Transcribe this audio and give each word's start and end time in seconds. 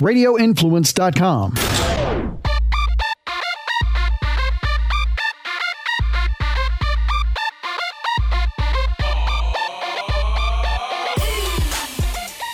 radioinfluence.com. 0.00 1.54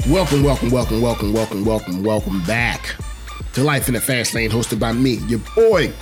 Welcome, 0.09 0.43
welcome, 0.43 0.71
welcome, 0.71 1.01
welcome, 1.01 1.33
welcome, 1.33 1.65
welcome, 1.65 2.03
welcome 2.03 2.43
back 2.45 2.95
to 3.55 3.65
Life 3.65 3.89
in 3.89 3.95
the 3.95 4.01
Fast 4.01 4.35
Lane, 4.35 4.51
hosted 4.51 4.79
by 4.79 4.93
me, 4.93 5.15
your 5.27 5.41
boy, 5.57 5.93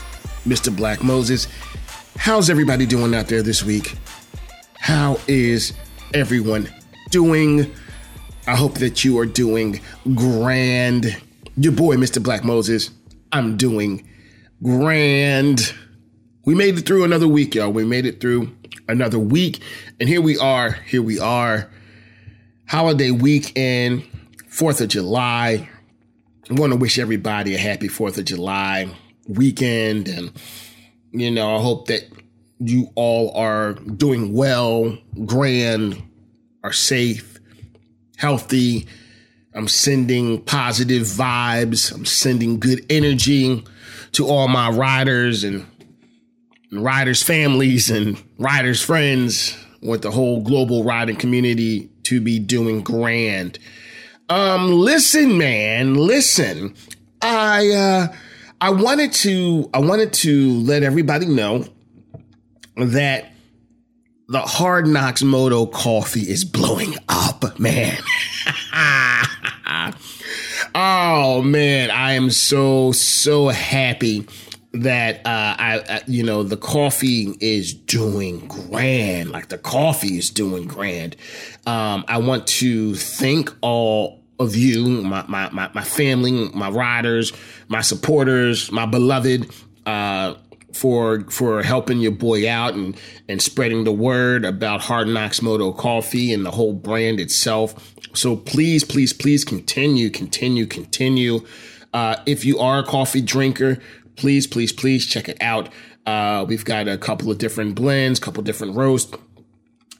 Mr. 0.45 0.74
Black 0.77 1.04
Moses. 1.04 1.46
How's 2.16 2.50
everybody 2.50 2.84
doing 2.84 3.14
out 3.14 3.29
there 3.29 3.43
this 3.43 3.62
week? 3.62 3.96
How 4.79 5.20
is 5.29 5.72
everyone 6.14 6.68
doing? 7.11 7.72
I 8.46 8.56
hope 8.56 8.74
that 8.74 9.04
you 9.04 9.18
are 9.18 9.27
doing 9.27 9.80
grand. 10.14 11.16
Your 11.57 11.73
boy, 11.73 11.96
Mr. 11.96 12.23
Black 12.23 12.45
Moses, 12.45 12.91
I'm 13.30 13.59
doing 13.59 14.09
grand. 14.62 15.74
We 16.47 16.55
made 16.55 16.79
it 16.79 16.87
through 16.87 17.05
another 17.05 17.29
week, 17.29 17.55
y'all. 17.55 17.70
We 17.70 17.84
made 17.84 18.06
it 18.06 18.20
through 18.20 18.56
another 18.88 19.19
week. 19.19 19.60
And 20.01 20.09
here 20.09 20.23
we 20.23 20.38
are. 20.38 20.73
Here 20.73 21.02
we 21.02 21.19
are 21.19 21.70
holiday 22.73 23.10
weekend, 23.10 24.02
4th 24.48 24.80
of 24.80 24.88
July. 24.88 25.69
I 26.51 26.55
want 26.55 26.73
to 26.73 26.79
wish 26.79 26.98
everybody 26.98 27.55
a 27.55 27.59
happy 27.59 27.88
4th 27.88 28.16
of 28.16 28.24
July 28.24 28.91
weekend. 29.29 30.09
And, 30.09 30.32
you 31.10 31.30
know, 31.30 31.55
I 31.55 31.60
hope 31.60 31.88
that 31.88 32.05
you 32.60 32.88
all 32.95 33.30
are 33.37 33.74
doing 33.74 34.32
well, 34.32 34.96
grand, 35.27 36.02
are 36.65 36.73
safe, 36.73 37.38
healthy. 38.16 38.87
I'm 39.55 39.69
sending 39.69 40.42
positive 40.42 41.02
vibes. 41.02 41.95
I'm 41.95 42.06
sending 42.06 42.59
good 42.59 42.84
energy 42.88 43.65
to 44.12 44.27
all 44.27 44.49
my 44.49 44.71
riders 44.71 45.45
and, 45.45 45.66
and 46.71 46.82
riders' 46.82 47.23
families 47.23 47.91
and 47.91 48.23
riders' 48.38 48.82
friends 48.82 49.57
with 49.82 50.02
the 50.02 50.10
whole 50.10 50.43
global 50.43 50.85
riding 50.85 51.16
community 51.16 51.91
to 52.04 52.21
be 52.21 52.38
doing 52.38 52.82
grand. 52.82 53.59
Um, 54.29 54.71
listen, 54.71 55.37
man, 55.37 55.95
listen. 55.95 56.74
I 57.21 57.71
uh 57.71 58.16
I 58.60 58.71
wanted 58.71 59.13
to 59.15 59.69
I 59.74 59.80
wanted 59.80 60.13
to 60.15 60.51
let 60.60 60.82
everybody 60.82 61.26
know 61.26 61.66
that 62.76 63.32
the 64.28 64.41
Hard 64.41 64.87
Knocks 64.87 65.22
Moto 65.22 65.66
coffee 65.66 66.21
is 66.21 66.44
blowing 66.44 66.94
up, 67.09 67.59
man. 67.59 67.98
oh 70.75 71.42
man, 71.42 71.91
I 71.91 72.12
am 72.12 72.31
so 72.31 72.92
so 72.92 73.48
happy 73.48 74.26
that 74.75 75.19
uh, 75.26 75.56
I, 75.59 75.84
I, 75.88 76.00
you 76.06 76.22
know, 76.22 76.42
the 76.42 76.56
coffee 76.56 77.34
is 77.41 77.75
doing 77.75 78.47
grand. 78.47 79.31
Like 79.31 79.48
the 79.48 79.59
coffee 79.59 80.19
is 80.19 80.31
doing 80.31 80.66
grand. 80.66 81.16
Um, 81.66 82.04
I 82.09 82.19
want 82.19 82.47
to 82.48 82.94
thank 82.94 83.54
all 83.60 84.22
of 84.38 84.56
you, 84.56 85.03
my, 85.03 85.25
my, 85.28 85.50
my, 85.50 85.70
my 85.75 85.84
family, 85.84 86.48
my 86.54 86.70
riders, 86.70 87.32
my 87.69 87.81
supporters, 87.81 88.72
my 88.72 88.86
beloved, 88.86 89.50
uh, 89.86 90.34
for 90.72 91.25
for 91.31 91.62
helping 91.62 92.00
your 92.00 92.12
boy 92.12 92.48
out 92.48 92.75
and 92.75 92.98
and 93.28 93.41
spreading 93.41 93.84
the 93.84 93.92
word 93.92 94.44
about 94.44 94.81
Hard 94.81 95.09
Knocks 95.09 95.42
Moto 95.42 95.72
Coffee 95.72 96.32
and 96.32 96.44
the 96.44 96.50
whole 96.50 96.72
brand 96.72 97.20
itself. 97.20 97.94
So 98.14 98.37
please, 98.37 98.84
please, 98.84 99.12
please 99.12 99.44
continue, 99.44 100.10
continue, 100.10 100.66
continue. 100.66 101.47
Uh, 101.92 102.16
if 102.26 102.44
you 102.44 102.59
are 102.59 102.81
a 102.81 102.82
coffee 102.82 103.20
drinker, 103.20 103.78
please, 104.16 104.47
please, 104.47 104.72
please 104.72 105.06
check 105.06 105.28
it 105.28 105.38
out. 105.41 105.69
Uh, 106.06 106.44
we've 106.47 106.64
got 106.64 106.88
a 106.88 106.98
couple 106.98 107.31
of 107.31 107.38
different 107.38 107.75
blends, 107.75 108.19
couple 108.19 108.42
different 108.42 108.76
roasts. 108.76 109.16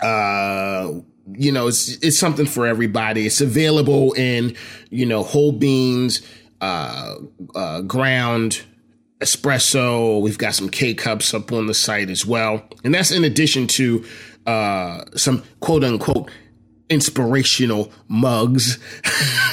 Uh, 0.00 0.92
you 1.34 1.52
know, 1.52 1.68
it's 1.68 1.88
it's 2.02 2.18
something 2.18 2.47
for 2.47 2.66
everybody. 2.66 3.26
It's 3.26 3.41
available 3.41 4.12
in 4.14 4.56
you 4.91 5.06
know 5.06 5.22
whole 5.22 5.52
beans, 5.52 6.22
uh, 6.60 7.16
uh, 7.54 7.82
ground 7.82 8.62
espresso. 9.22 10.21
We've 10.21 10.38
got 10.38 10.55
some 10.55 10.69
K 10.69 10.94
cups 10.94 11.33
up 11.34 11.53
on 11.53 11.66
the 11.66 11.75
site 11.75 12.10
as 12.10 12.27
well, 12.27 12.62
and 12.84 12.94
that's 12.94 13.10
in 13.10 13.25
addition 13.25 13.66
to 13.69 14.05
uh, 14.47 15.05
some 15.16 15.43
quote 15.60 15.84
unquote 15.84 16.31
inspirational 16.88 17.91
mugs. 18.09 18.78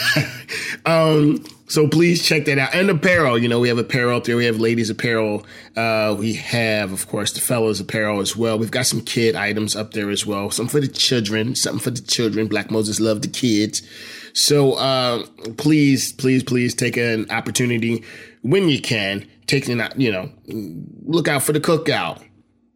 um, 0.85 1.43
so 1.67 1.87
please 1.87 2.25
check 2.25 2.45
that 2.45 2.57
out. 2.57 2.73
And 2.73 2.89
apparel, 2.89 3.37
you 3.37 3.47
know, 3.47 3.59
we 3.59 3.69
have 3.69 3.77
apparel 3.77 4.17
up 4.17 4.23
there. 4.23 4.35
We 4.35 4.45
have 4.45 4.59
ladies 4.59 4.89
apparel. 4.89 5.45
Uh, 5.75 6.15
we 6.17 6.33
have, 6.33 6.91
of 6.91 7.07
course, 7.07 7.31
the 7.31 7.39
fellows 7.39 7.79
apparel 7.79 8.19
as 8.19 8.35
well. 8.35 8.57
We've 8.57 8.71
got 8.71 8.87
some 8.87 9.01
kid 9.01 9.35
items 9.35 9.75
up 9.75 9.93
there 9.93 10.09
as 10.09 10.25
well. 10.25 10.49
Some 10.49 10.67
for 10.67 10.79
the 10.79 10.87
children, 10.87 11.55
something 11.55 11.79
for 11.79 11.91
the 11.91 12.01
children. 12.01 12.47
Black 12.47 12.71
Moses 12.71 12.99
love 12.99 13.21
the 13.21 13.27
kids. 13.27 13.83
So, 14.33 14.73
uh, 14.73 15.25
please, 15.57 16.11
please, 16.13 16.43
please 16.43 16.73
take 16.73 16.97
an 16.97 17.29
opportunity 17.29 18.03
when 18.41 18.67
you 18.67 18.81
can. 18.81 19.27
Take 19.49 19.67
an, 19.67 19.81
you 19.97 20.11
know, 20.11 20.29
look 21.05 21.27
out 21.27 21.43
for 21.43 21.53
the 21.53 21.59
cookout. 21.59 22.23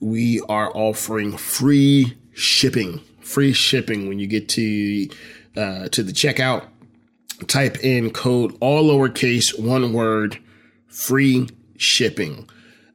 we 0.00 0.40
are 0.48 0.70
offering 0.74 1.36
free 1.36 2.16
shipping. 2.32 3.00
Free 3.20 3.52
shipping 3.52 4.08
when 4.08 4.18
you 4.18 4.26
get 4.26 4.48
to 4.50 5.08
uh, 5.56 5.88
to 5.88 6.02
the 6.02 6.12
checkout. 6.12 6.66
Type 7.46 7.82
in 7.82 8.10
code 8.10 8.56
all 8.60 8.90
lowercase, 8.90 9.58
one 9.58 9.92
word, 9.92 10.38
free 10.88 11.48
shipping. 11.76 12.48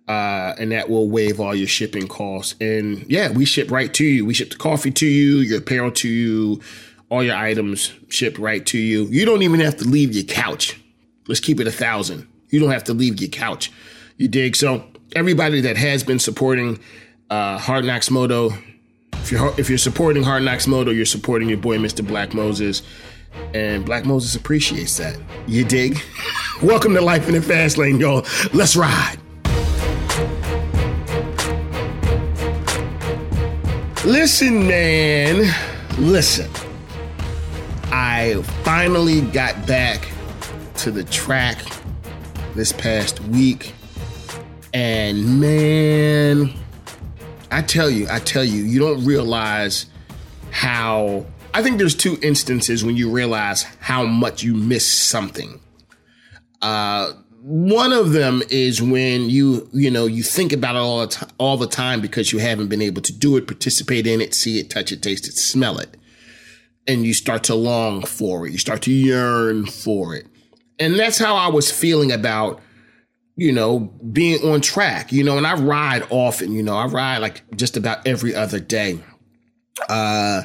Uh, 0.07 0.53
and 0.59 0.71
that 0.71 0.87
will 0.87 1.09
waive 1.09 1.39
all 1.39 1.55
your 1.55 1.67
shipping 1.67 2.07
costs. 2.07 2.55
And 2.61 3.03
yeah, 3.09 3.31
we 3.31 3.43
ship 3.43 3.71
right 3.71 3.91
to 3.95 4.03
you. 4.03 4.25
We 4.25 4.35
ship 4.35 4.51
the 4.51 4.55
coffee 4.55 4.91
to 4.91 5.07
you, 5.07 5.37
your 5.37 5.59
apparel 5.59 5.91
to 5.91 6.07
you, 6.07 6.61
all 7.09 7.23
your 7.23 7.35
items 7.35 7.91
shipped 8.09 8.37
right 8.37 8.63
to 8.67 8.77
you. 8.77 9.05
You 9.05 9.25
don't 9.25 9.41
even 9.41 9.59
have 9.61 9.77
to 9.77 9.85
leave 9.85 10.13
your 10.13 10.25
couch. 10.25 10.79
Let's 11.27 11.39
keep 11.39 11.59
it 11.59 11.67
a 11.67 11.71
thousand. 11.71 12.27
You 12.49 12.59
don't 12.59 12.71
have 12.71 12.83
to 12.85 12.93
leave 12.93 13.19
your 13.19 13.29
couch. 13.29 13.71
You 14.17 14.27
dig? 14.27 14.55
So 14.55 14.85
everybody 15.15 15.61
that 15.61 15.77
has 15.77 16.03
been 16.03 16.19
supporting 16.19 16.79
uh, 17.29 17.57
Hard 17.57 17.85
Knocks 17.85 18.11
Moto, 18.11 18.51
if 19.13 19.31
you're 19.31 19.53
if 19.59 19.69
you're 19.69 19.77
supporting 19.77 20.23
Hard 20.23 20.43
Knocks 20.43 20.67
Moto, 20.67 20.91
you're 20.91 21.05
supporting 21.05 21.49
your 21.49 21.57
boy 21.57 21.77
Mr. 21.77 22.05
Black 22.05 22.33
Moses, 22.33 22.83
and 23.53 23.85
Black 23.85 24.05
Moses 24.05 24.35
appreciates 24.35 24.97
that. 24.97 25.17
You 25.47 25.65
dig? 25.65 25.99
Welcome 26.61 26.93
to 26.93 27.01
Life 27.01 27.27
in 27.27 27.33
the 27.33 27.41
Fast 27.41 27.77
Lane, 27.77 27.99
y'all. 27.99 28.25
Let's 28.53 28.75
ride. 28.75 29.17
Listen, 34.05 34.67
man. 34.67 35.51
Listen. 35.97 36.47
I 37.85 38.39
finally 38.61 39.21
got 39.21 39.65
back 39.65 40.07
to 40.75 40.91
the 40.91 41.03
track 41.05 41.57
this 42.53 42.71
past 42.71 43.19
week. 43.21 43.73
And 44.75 45.41
man, 45.41 46.53
I 47.49 47.63
tell 47.63 47.89
you, 47.89 48.05
I 48.07 48.19
tell 48.19 48.43
you, 48.43 48.61
you 48.61 48.77
don't 48.77 49.03
realize 49.03 49.87
how. 50.51 51.25
I 51.55 51.63
think 51.63 51.79
there's 51.79 51.95
two 51.95 52.19
instances 52.21 52.85
when 52.85 52.95
you 52.95 53.09
realize 53.09 53.63
how 53.79 54.05
much 54.05 54.43
you 54.43 54.53
miss 54.53 54.85
something. 54.85 55.59
Uh, 56.61 57.13
one 57.47 57.93
of 57.93 58.11
them 58.11 58.41
is 58.49 58.81
when 58.81 59.29
you 59.29 59.69
you 59.71 59.91
know 59.91 60.05
you 60.05 60.23
think 60.23 60.51
about 60.51 60.75
it 60.75 60.79
all 60.79 61.01
the 61.01 61.07
time, 61.07 61.29
all 61.37 61.57
the 61.57 61.67
time 61.67 62.01
because 62.01 62.31
you 62.31 62.39
haven't 62.39 62.67
been 62.67 62.81
able 62.81 63.01
to 63.03 63.13
do 63.13 63.37
it, 63.37 63.47
participate 63.47 64.07
in 64.07 64.19
it, 64.19 64.33
see 64.33 64.59
it, 64.59 64.69
touch 64.69 64.91
it, 64.91 65.01
taste 65.01 65.27
it, 65.27 65.33
smell 65.33 65.77
it, 65.77 65.95
and 66.87 67.05
you 67.05 67.13
start 67.13 67.43
to 67.43 67.55
long 67.55 68.03
for 68.03 68.47
it. 68.47 68.51
You 68.51 68.57
start 68.57 68.81
to 68.83 68.91
yearn 68.91 69.65
for 69.65 70.15
it 70.15 70.25
and 70.79 70.99
that's 70.99 71.17
how 71.17 71.35
I 71.35 71.47
was 71.47 71.71
feeling 71.71 72.11
about, 72.11 72.61
you 73.35 73.51
know, 73.51 73.79
being 74.11 74.43
on 74.49 74.61
track, 74.61 75.11
you 75.11 75.23
know, 75.23 75.37
and 75.37 75.47
I 75.47 75.55
ride 75.55 76.05
often, 76.09 76.53
you 76.53 76.63
know, 76.63 76.75
I 76.75 76.85
ride 76.87 77.19
like 77.19 77.43
just 77.55 77.77
about 77.77 78.05
every 78.05 78.35
other 78.35 78.59
day. 78.59 78.99
Uh, 79.89 80.43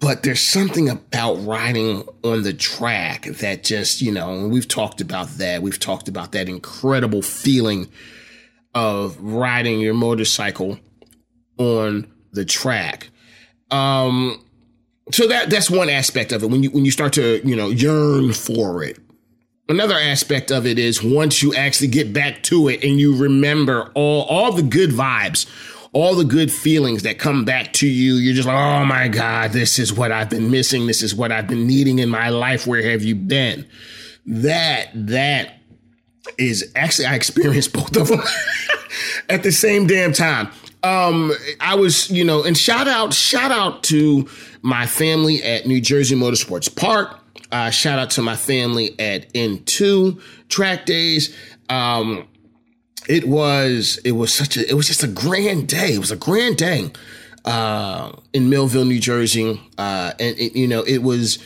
but 0.00 0.22
there's 0.22 0.40
something 0.40 0.88
about 0.88 1.34
riding 1.34 2.04
on 2.24 2.42
the 2.42 2.52
track 2.52 3.26
that 3.26 3.62
just, 3.62 4.00
you 4.00 4.10
know, 4.10 4.48
we've 4.48 4.68
talked 4.68 5.00
about 5.00 5.28
that. 5.38 5.62
We've 5.62 5.78
talked 5.78 6.08
about 6.08 6.32
that 6.32 6.48
incredible 6.48 7.22
feeling 7.22 7.88
of 8.74 9.20
riding 9.20 9.80
your 9.80 9.94
motorcycle 9.94 10.78
on 11.58 12.10
the 12.32 12.44
track. 12.44 13.10
Um, 13.70 14.42
so 15.12 15.26
that 15.28 15.50
that's 15.50 15.70
one 15.70 15.90
aspect 15.90 16.32
of 16.32 16.42
it 16.42 16.50
when 16.50 16.62
you 16.62 16.70
when 16.70 16.84
you 16.84 16.90
start 16.90 17.12
to 17.14 17.46
you 17.46 17.56
know 17.56 17.68
yearn 17.68 18.32
for 18.32 18.82
it 18.82 18.98
another 19.68 19.94
aspect 19.94 20.50
of 20.50 20.66
it 20.66 20.78
is 20.78 21.02
once 21.02 21.42
you 21.42 21.54
actually 21.54 21.88
get 21.88 22.12
back 22.12 22.42
to 22.42 22.68
it 22.68 22.82
and 22.84 23.00
you 23.00 23.16
remember 23.16 23.90
all 23.94 24.22
all 24.22 24.52
the 24.52 24.62
good 24.62 24.90
vibes 24.90 25.46
all 25.92 26.14
the 26.14 26.24
good 26.24 26.52
feelings 26.52 27.02
that 27.02 27.18
come 27.18 27.44
back 27.44 27.72
to 27.72 27.88
you 27.88 28.14
you're 28.14 28.34
just 28.34 28.46
like 28.46 28.56
oh 28.56 28.84
my 28.84 29.08
god 29.08 29.52
this 29.52 29.78
is 29.78 29.92
what 29.92 30.12
i've 30.12 30.30
been 30.30 30.50
missing. 30.50 30.86
This 30.86 31.02
is 31.02 31.14
what 31.14 31.32
i've 31.32 31.48
been 31.48 31.66
needing 31.66 31.98
in 31.98 32.08
my 32.08 32.28
life. 32.28 32.66
Where 32.66 32.82
have 32.90 33.02
you 33.02 33.14
been? 33.14 33.66
That 34.26 34.88
that 34.94 35.54
is 36.38 36.70
actually 36.76 37.06
i 37.06 37.14
experienced 37.14 37.72
both 37.72 37.96
of 37.96 38.08
them 38.08 38.20
at 39.28 39.42
the 39.42 39.52
same 39.52 39.86
damn 39.86 40.12
time. 40.12 40.50
Um 40.82 41.32
i 41.60 41.74
was 41.74 42.10
you 42.10 42.24
know 42.24 42.44
and 42.44 42.56
shout 42.56 42.88
out 42.88 43.12
shout 43.12 43.50
out 43.50 43.82
to 43.84 44.28
my 44.62 44.86
family 44.86 45.42
at 45.42 45.66
new 45.66 45.80
jersey 45.80 46.14
motorsports 46.14 46.74
park. 46.74 47.20
Uh, 47.52 47.70
shout 47.70 47.98
out 47.98 48.10
to 48.10 48.22
my 48.22 48.36
family 48.36 48.94
at 49.00 49.32
N2 49.32 50.20
track 50.48 50.86
days. 50.86 51.36
Um, 51.68 52.28
it 53.08 53.26
was 53.26 53.98
it 54.04 54.12
was 54.12 54.32
such 54.32 54.56
a 54.56 54.68
it 54.68 54.74
was 54.74 54.86
just 54.86 55.02
a 55.02 55.08
grand 55.08 55.68
day. 55.68 55.94
It 55.94 55.98
was 55.98 56.10
a 56.10 56.16
grand 56.16 56.56
day 56.56 56.90
uh, 57.44 58.12
in 58.32 58.50
Millville, 58.50 58.84
New 58.84 59.00
Jersey, 59.00 59.60
uh, 59.78 60.12
and 60.18 60.38
it, 60.38 60.56
you 60.56 60.68
know 60.68 60.82
it 60.82 61.02
was 61.02 61.38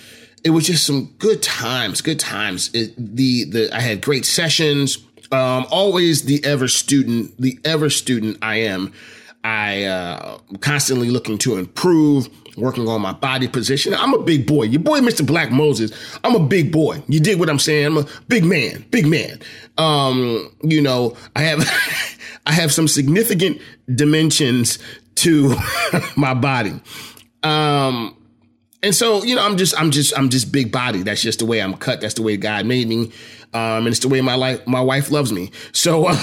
it 0.43 0.51
was 0.51 0.67
just 0.67 0.87
some 0.87 1.15
good 1.19 1.43
times. 1.43 2.01
Good 2.01 2.21
times. 2.21 2.71
It, 2.75 2.95
the 2.97 3.45
the 3.45 3.71
I 3.75 3.81
had 3.81 4.01
great 4.03 4.25
sessions. 4.25 4.99
Um, 5.33 5.67
always 5.71 6.25
the 6.25 6.45
ever 6.45 6.69
student, 6.69 7.41
the 7.41 7.59
ever 7.65 7.91
student 7.91 8.39
I 8.43 8.57
am. 8.57 8.93
I 9.43 9.85
uh, 9.85 10.39
constantly 10.61 11.11
looking 11.11 11.37
to 11.39 11.57
improve 11.57 12.29
working 12.57 12.89
on 12.89 13.01
my 13.01 13.13
body 13.13 13.49
position. 13.49 13.95
I'm 13.95 14.15
a 14.15 14.23
big 14.23 14.47
boy. 14.47 14.65
Your 14.65 14.81
boy, 14.81 15.01
Mr. 15.01 15.27
Black 15.27 15.51
Moses. 15.51 15.91
I'm 16.23 16.35
a 16.35 16.41
big 16.41 16.73
boy. 16.73 17.03
You 17.09 17.21
dig 17.21 17.39
what 17.39 17.51
I'm 17.51 17.59
saying? 17.59 17.87
I'm 17.87 17.99
a 17.99 18.07
big 18.29 18.45
man, 18.45 18.85
big 18.91 19.07
man. 19.07 19.41
Um, 19.79 20.55
you 20.63 20.81
know, 20.81 21.17
I 21.35 21.43
have, 21.43 21.61
I 22.47 22.53
have 22.53 22.73
some 22.73 22.89
significant 22.89 23.61
dimensions 23.93 24.79
to 25.17 25.57
my 26.17 26.35
body. 26.35 26.81
Um, 27.43 28.17
and 28.83 28.95
so, 28.95 29.25
you 29.25 29.35
know, 29.35 29.45
I'm 29.45 29.57
just, 29.57 29.79
I'm 29.81 29.91
just, 29.91 30.17
I'm 30.17 30.29
just 30.29 30.53
big 30.53 30.71
body. 30.71 31.03
That's 31.03 31.23
just 31.23 31.39
the 31.39 31.47
way 31.47 31.61
I'm 31.61 31.75
cut. 31.75 32.01
That's 32.01 32.15
the 32.15 32.23
way 32.23 32.37
God 32.37 32.67
made 32.67 32.89
me. 32.89 33.13
Um, 33.55 33.87
and 33.87 33.89
it's 33.89 34.01
the 34.01 34.09
way 34.09 34.21
my 34.21 34.35
life, 34.35 34.67
my 34.67 34.81
wife 34.81 35.11
loves 35.11 35.33
me. 35.33 35.51
So 35.73 36.07
uh, 36.09 36.23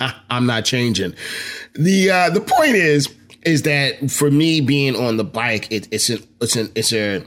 I'm 0.30 0.46
not 0.46 0.64
changing. 0.64 1.14
The, 1.74 2.10
uh, 2.10 2.30
the 2.30 2.40
point 2.40 2.76
is, 2.76 3.08
is 3.44 3.62
that 3.62 4.10
for 4.10 4.30
me 4.30 4.60
being 4.60 4.96
on 4.96 5.16
the 5.16 5.24
bike, 5.24 5.70
it, 5.70 5.88
it's 5.90 6.08
an 6.10 6.22
it's 6.40 6.56
an 6.56 6.70
it's 6.74 6.92
a 6.92 7.24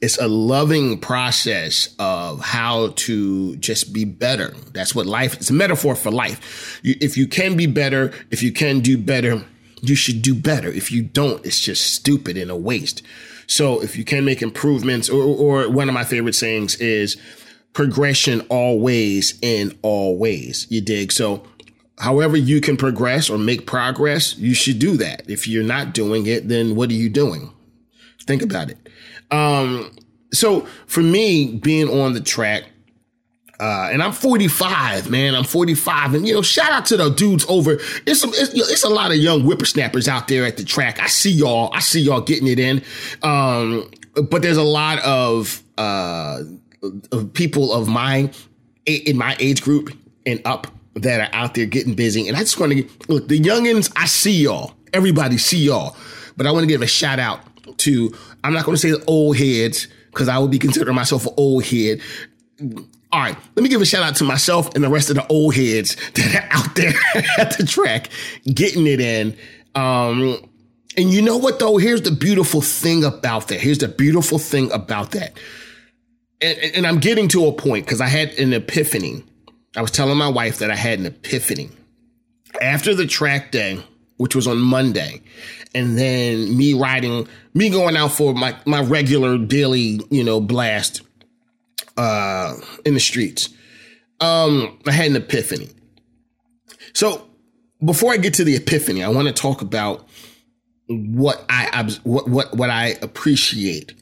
it's 0.00 0.18
a 0.18 0.28
loving 0.28 0.98
process 0.98 1.94
of 1.98 2.40
how 2.40 2.88
to 2.96 3.56
just 3.56 3.92
be 3.92 4.04
better. 4.04 4.54
That's 4.72 4.94
what 4.94 5.06
life. 5.06 5.34
It's 5.34 5.50
a 5.50 5.54
metaphor 5.54 5.94
for 5.94 6.10
life. 6.10 6.80
You, 6.82 6.94
if 7.00 7.16
you 7.16 7.26
can 7.26 7.56
be 7.56 7.66
better, 7.66 8.12
if 8.30 8.42
you 8.42 8.52
can 8.52 8.80
do 8.80 8.96
better, 8.96 9.44
you 9.80 9.96
should 9.96 10.22
do 10.22 10.34
better. 10.34 10.68
If 10.68 10.92
you 10.92 11.02
don't, 11.02 11.44
it's 11.44 11.60
just 11.60 11.94
stupid 11.94 12.36
and 12.36 12.50
a 12.50 12.56
waste. 12.56 13.02
So 13.46 13.82
if 13.82 13.96
you 13.96 14.04
can 14.04 14.24
make 14.24 14.42
improvements, 14.42 15.08
or, 15.08 15.22
or 15.22 15.70
one 15.70 15.88
of 15.88 15.94
my 15.94 16.04
favorite 16.04 16.34
sayings 16.34 16.76
is 16.76 17.16
progression 17.72 18.40
always 18.48 19.38
in 19.40 19.76
all 19.82 20.18
ways. 20.18 20.66
You 20.68 20.80
dig? 20.80 21.12
So 21.12 21.44
however 21.98 22.36
you 22.36 22.60
can 22.60 22.76
progress 22.76 23.28
or 23.28 23.38
make 23.38 23.66
progress, 23.66 24.36
you 24.36 24.54
should 24.54 24.78
do 24.78 24.96
that. 24.96 25.28
If 25.28 25.48
you're 25.48 25.64
not 25.64 25.92
doing 25.94 26.26
it, 26.26 26.48
then 26.48 26.76
what 26.76 26.90
are 26.90 26.94
you 26.94 27.08
doing? 27.08 27.52
Think 28.22 28.42
about 28.42 28.70
it. 28.70 28.78
Um, 29.30 29.94
so 30.32 30.62
for 30.86 31.00
me, 31.00 31.56
being 31.56 31.88
on 31.88 32.12
the 32.12 32.20
track, 32.20 32.64
uh, 33.60 33.88
and 33.90 34.02
I'm 34.02 34.12
45, 34.12 35.10
man. 35.10 35.34
I'm 35.34 35.42
45, 35.42 36.14
and 36.14 36.28
you 36.28 36.34
know, 36.34 36.42
shout 36.42 36.70
out 36.70 36.86
to 36.86 36.96
the 36.96 37.08
dudes 37.08 37.44
over. 37.48 37.78
It's 38.06 38.20
some, 38.20 38.30
it's, 38.32 38.54
it's, 38.54 38.84
a 38.84 38.88
lot 38.88 39.10
of 39.10 39.16
young 39.16 39.42
whippersnappers 39.42 40.06
out 40.06 40.28
there 40.28 40.44
at 40.44 40.56
the 40.56 40.64
track. 40.64 41.00
I 41.00 41.08
see 41.08 41.32
y'all. 41.32 41.72
I 41.74 41.80
see 41.80 42.00
y'all 42.00 42.20
getting 42.20 42.46
it 42.46 42.60
in. 42.60 42.84
Um, 43.24 43.90
but 44.30 44.42
there's 44.42 44.58
a 44.58 44.62
lot 44.62 45.00
of 45.00 45.60
uh, 45.76 46.42
of 47.10 47.32
people 47.32 47.72
of 47.72 47.88
my 47.88 48.30
in 48.86 49.16
my 49.16 49.36
age 49.40 49.62
group 49.62 49.92
and 50.24 50.40
up 50.44 50.68
that 51.02 51.20
are 51.20 51.34
out 51.34 51.54
there 51.54 51.66
getting 51.66 51.94
busy. 51.94 52.28
And 52.28 52.36
I 52.36 52.40
just 52.40 52.58
want 52.58 52.72
to 52.72 52.88
look, 53.08 53.28
the 53.28 53.38
youngins, 53.38 53.92
I 53.96 54.06
see 54.06 54.42
y'all. 54.42 54.74
Everybody 54.92 55.38
see 55.38 55.58
y'all. 55.58 55.96
But 56.36 56.46
I 56.46 56.52
want 56.52 56.62
to 56.64 56.68
give 56.68 56.82
a 56.82 56.86
shout 56.86 57.18
out 57.18 57.40
to, 57.78 58.14
I'm 58.44 58.52
not 58.52 58.64
going 58.64 58.76
to 58.76 58.80
say 58.80 58.90
the 58.90 59.04
old 59.06 59.36
heads 59.36 59.88
because 60.06 60.28
I 60.28 60.38
would 60.38 60.50
be 60.50 60.58
considering 60.58 60.94
myself 60.94 61.26
an 61.26 61.34
old 61.36 61.64
head. 61.64 62.00
All 63.10 63.20
right, 63.20 63.36
let 63.56 63.62
me 63.62 63.68
give 63.68 63.80
a 63.80 63.86
shout 63.86 64.02
out 64.02 64.16
to 64.16 64.24
myself 64.24 64.74
and 64.74 64.84
the 64.84 64.88
rest 64.88 65.10
of 65.10 65.16
the 65.16 65.26
old 65.28 65.54
heads 65.54 65.96
that 66.14 66.34
are 66.34 66.58
out 66.58 66.74
there 66.74 66.92
at 67.38 67.56
the 67.56 67.64
track 67.64 68.10
getting 68.52 68.86
it 68.86 69.00
in. 69.00 69.36
Um, 69.74 70.38
and 70.96 71.10
you 71.12 71.22
know 71.22 71.36
what 71.36 71.58
though? 71.58 71.76
Here's 71.76 72.02
the 72.02 72.10
beautiful 72.10 72.60
thing 72.60 73.04
about 73.04 73.48
that. 73.48 73.60
Here's 73.60 73.78
the 73.78 73.88
beautiful 73.88 74.38
thing 74.38 74.70
about 74.72 75.12
that. 75.12 75.38
And, 76.40 76.58
and 76.74 76.86
I'm 76.86 76.98
getting 76.98 77.28
to 77.28 77.46
a 77.46 77.52
point 77.52 77.86
because 77.86 78.00
I 78.00 78.08
had 78.08 78.30
an 78.32 78.52
epiphany 78.52 79.24
I 79.76 79.82
was 79.82 79.90
telling 79.90 80.16
my 80.16 80.28
wife 80.28 80.58
that 80.58 80.70
I 80.70 80.76
had 80.76 80.98
an 80.98 81.06
epiphany. 81.06 81.70
After 82.60 82.94
the 82.94 83.06
track 83.06 83.52
day, 83.52 83.82
which 84.16 84.34
was 84.34 84.46
on 84.46 84.58
Monday, 84.58 85.22
and 85.74 85.96
then 85.96 86.56
me 86.56 86.72
riding, 86.74 87.28
me 87.54 87.68
going 87.70 87.96
out 87.96 88.12
for 88.12 88.34
my, 88.34 88.56
my 88.64 88.80
regular 88.80 89.38
daily, 89.38 90.00
you 90.10 90.24
know, 90.24 90.40
blast 90.40 91.02
uh, 91.96 92.56
in 92.84 92.94
the 92.94 93.00
streets, 93.00 93.50
um, 94.20 94.78
I 94.86 94.92
had 94.92 95.10
an 95.10 95.16
epiphany. 95.16 95.68
So 96.94 97.28
before 97.84 98.12
I 98.12 98.16
get 98.16 98.34
to 98.34 98.44
the 98.44 98.56
epiphany, 98.56 99.04
I 99.04 99.08
want 99.08 99.28
to 99.28 99.34
talk 99.34 99.62
about 99.62 100.08
what 100.88 101.44
I 101.48 101.96
what 102.02 102.28
what 102.28 102.56
what 102.56 102.70
I 102.70 102.96
appreciate 103.02 103.92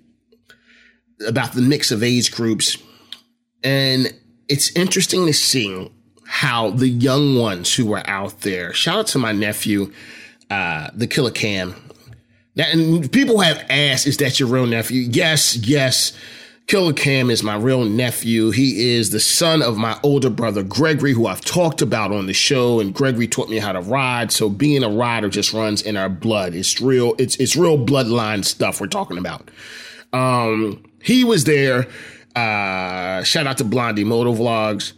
about 1.26 1.52
the 1.52 1.62
mix 1.62 1.90
of 1.90 2.02
age 2.02 2.30
groups 2.30 2.78
and 3.62 4.14
it's 4.48 4.74
interesting 4.76 5.26
to 5.26 5.32
see 5.32 5.90
how 6.26 6.70
the 6.70 6.88
young 6.88 7.36
ones 7.36 7.74
who 7.74 7.92
are 7.92 8.02
out 8.06 8.40
there, 8.40 8.72
shout 8.72 8.98
out 8.98 9.06
to 9.08 9.18
my 9.18 9.32
nephew, 9.32 9.92
uh, 10.50 10.88
the 10.94 11.06
Killer 11.06 11.30
Cam. 11.30 11.74
That, 12.56 12.72
and 12.72 13.10
people 13.12 13.40
have 13.40 13.64
asked, 13.68 14.06
is 14.06 14.16
that 14.18 14.40
your 14.40 14.48
real 14.48 14.66
nephew? 14.66 15.02
Yes, 15.02 15.56
yes. 15.56 16.16
Killer 16.66 16.92
Cam 16.92 17.30
is 17.30 17.44
my 17.44 17.54
real 17.54 17.84
nephew. 17.84 18.50
He 18.50 18.96
is 18.96 19.10
the 19.10 19.20
son 19.20 19.62
of 19.62 19.76
my 19.76 20.00
older 20.02 20.30
brother, 20.30 20.64
Gregory, 20.64 21.12
who 21.12 21.26
I've 21.26 21.42
talked 21.42 21.80
about 21.80 22.10
on 22.10 22.26
the 22.26 22.32
show. 22.32 22.80
And 22.80 22.92
Gregory 22.92 23.28
taught 23.28 23.48
me 23.48 23.58
how 23.58 23.72
to 23.72 23.80
ride. 23.80 24.32
So 24.32 24.48
being 24.48 24.82
a 24.82 24.88
rider 24.88 25.28
just 25.28 25.52
runs 25.52 25.82
in 25.82 25.96
our 25.96 26.08
blood. 26.08 26.54
It's 26.54 26.80
real, 26.80 27.14
it's, 27.18 27.36
it's 27.36 27.54
real 27.54 27.78
bloodline 27.78 28.44
stuff 28.44 28.80
we're 28.80 28.88
talking 28.88 29.18
about. 29.18 29.48
Um, 30.12 30.82
he 31.02 31.22
was 31.22 31.44
there 31.44 31.86
uh, 32.36 33.22
shout 33.24 33.46
out 33.46 33.58
to 33.58 33.64
Blondie 33.64 34.04
Moto 34.04 34.34
Vlogs. 34.34 34.92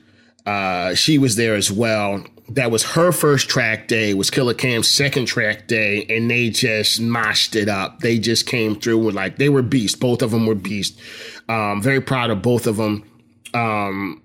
Uh, 0.44 0.94
she 0.94 1.18
was 1.18 1.36
there 1.36 1.54
as 1.54 1.70
well. 1.70 2.24
That 2.50 2.70
was 2.70 2.82
her 2.92 3.12
first 3.12 3.48
track 3.48 3.88
day. 3.88 4.14
Was 4.14 4.30
Killer 4.30 4.54
Cam's 4.54 4.88
second 4.88 5.26
track 5.26 5.68
day, 5.68 6.06
and 6.08 6.30
they 6.30 6.50
just 6.50 7.00
moshed 7.00 7.54
it 7.54 7.68
up. 7.68 8.00
They 8.00 8.18
just 8.18 8.46
came 8.46 8.74
through 8.80 8.98
with 8.98 9.14
like 9.14 9.36
they 9.36 9.50
were 9.50 9.62
beasts. 9.62 9.98
Both 9.98 10.22
of 10.22 10.30
them 10.30 10.46
were 10.46 10.54
beasts. 10.54 11.00
Um, 11.48 11.82
very 11.82 12.00
proud 12.00 12.30
of 12.30 12.42
both 12.42 12.66
of 12.66 12.78
them. 12.78 13.04
Um, 13.54 14.22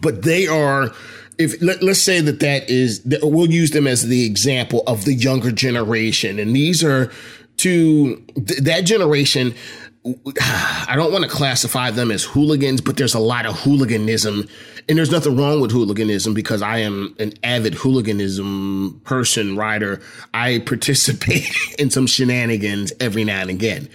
but 0.00 0.22
they 0.22 0.46
are 0.46 0.90
if 1.38 1.60
let, 1.60 1.82
us 1.82 2.00
say 2.00 2.20
that 2.20 2.40
that 2.40 2.70
is 2.70 3.02
we'll 3.22 3.50
use 3.50 3.70
them 3.70 3.86
as 3.86 4.06
the 4.06 4.24
example 4.24 4.82
of 4.86 5.04
the 5.04 5.14
younger 5.14 5.50
generation 5.50 6.38
and 6.38 6.54
these 6.54 6.82
are 6.84 7.10
to 7.56 8.16
th- 8.34 8.60
that 8.60 8.82
generation 8.82 9.54
I 10.40 10.94
don't 10.96 11.12
want 11.12 11.24
to 11.24 11.30
classify 11.30 11.90
them 11.90 12.10
as 12.10 12.24
hooligans, 12.24 12.80
but 12.80 12.96
there's 12.96 13.14
a 13.14 13.20
lot 13.20 13.46
of 13.46 13.58
hooliganism. 13.60 14.48
And 14.88 14.98
there's 14.98 15.10
nothing 15.10 15.36
wrong 15.36 15.60
with 15.60 15.70
hooliganism 15.70 16.34
because 16.34 16.60
I 16.60 16.78
am 16.78 17.16
an 17.18 17.32
avid 17.42 17.74
hooliganism 17.74 19.00
person, 19.04 19.56
rider. 19.56 20.02
I 20.34 20.58
participate 20.66 21.50
in 21.78 21.90
some 21.90 22.06
shenanigans 22.06 22.92
every 23.00 23.24
now 23.24 23.40
and 23.40 23.50
again. 23.50 23.88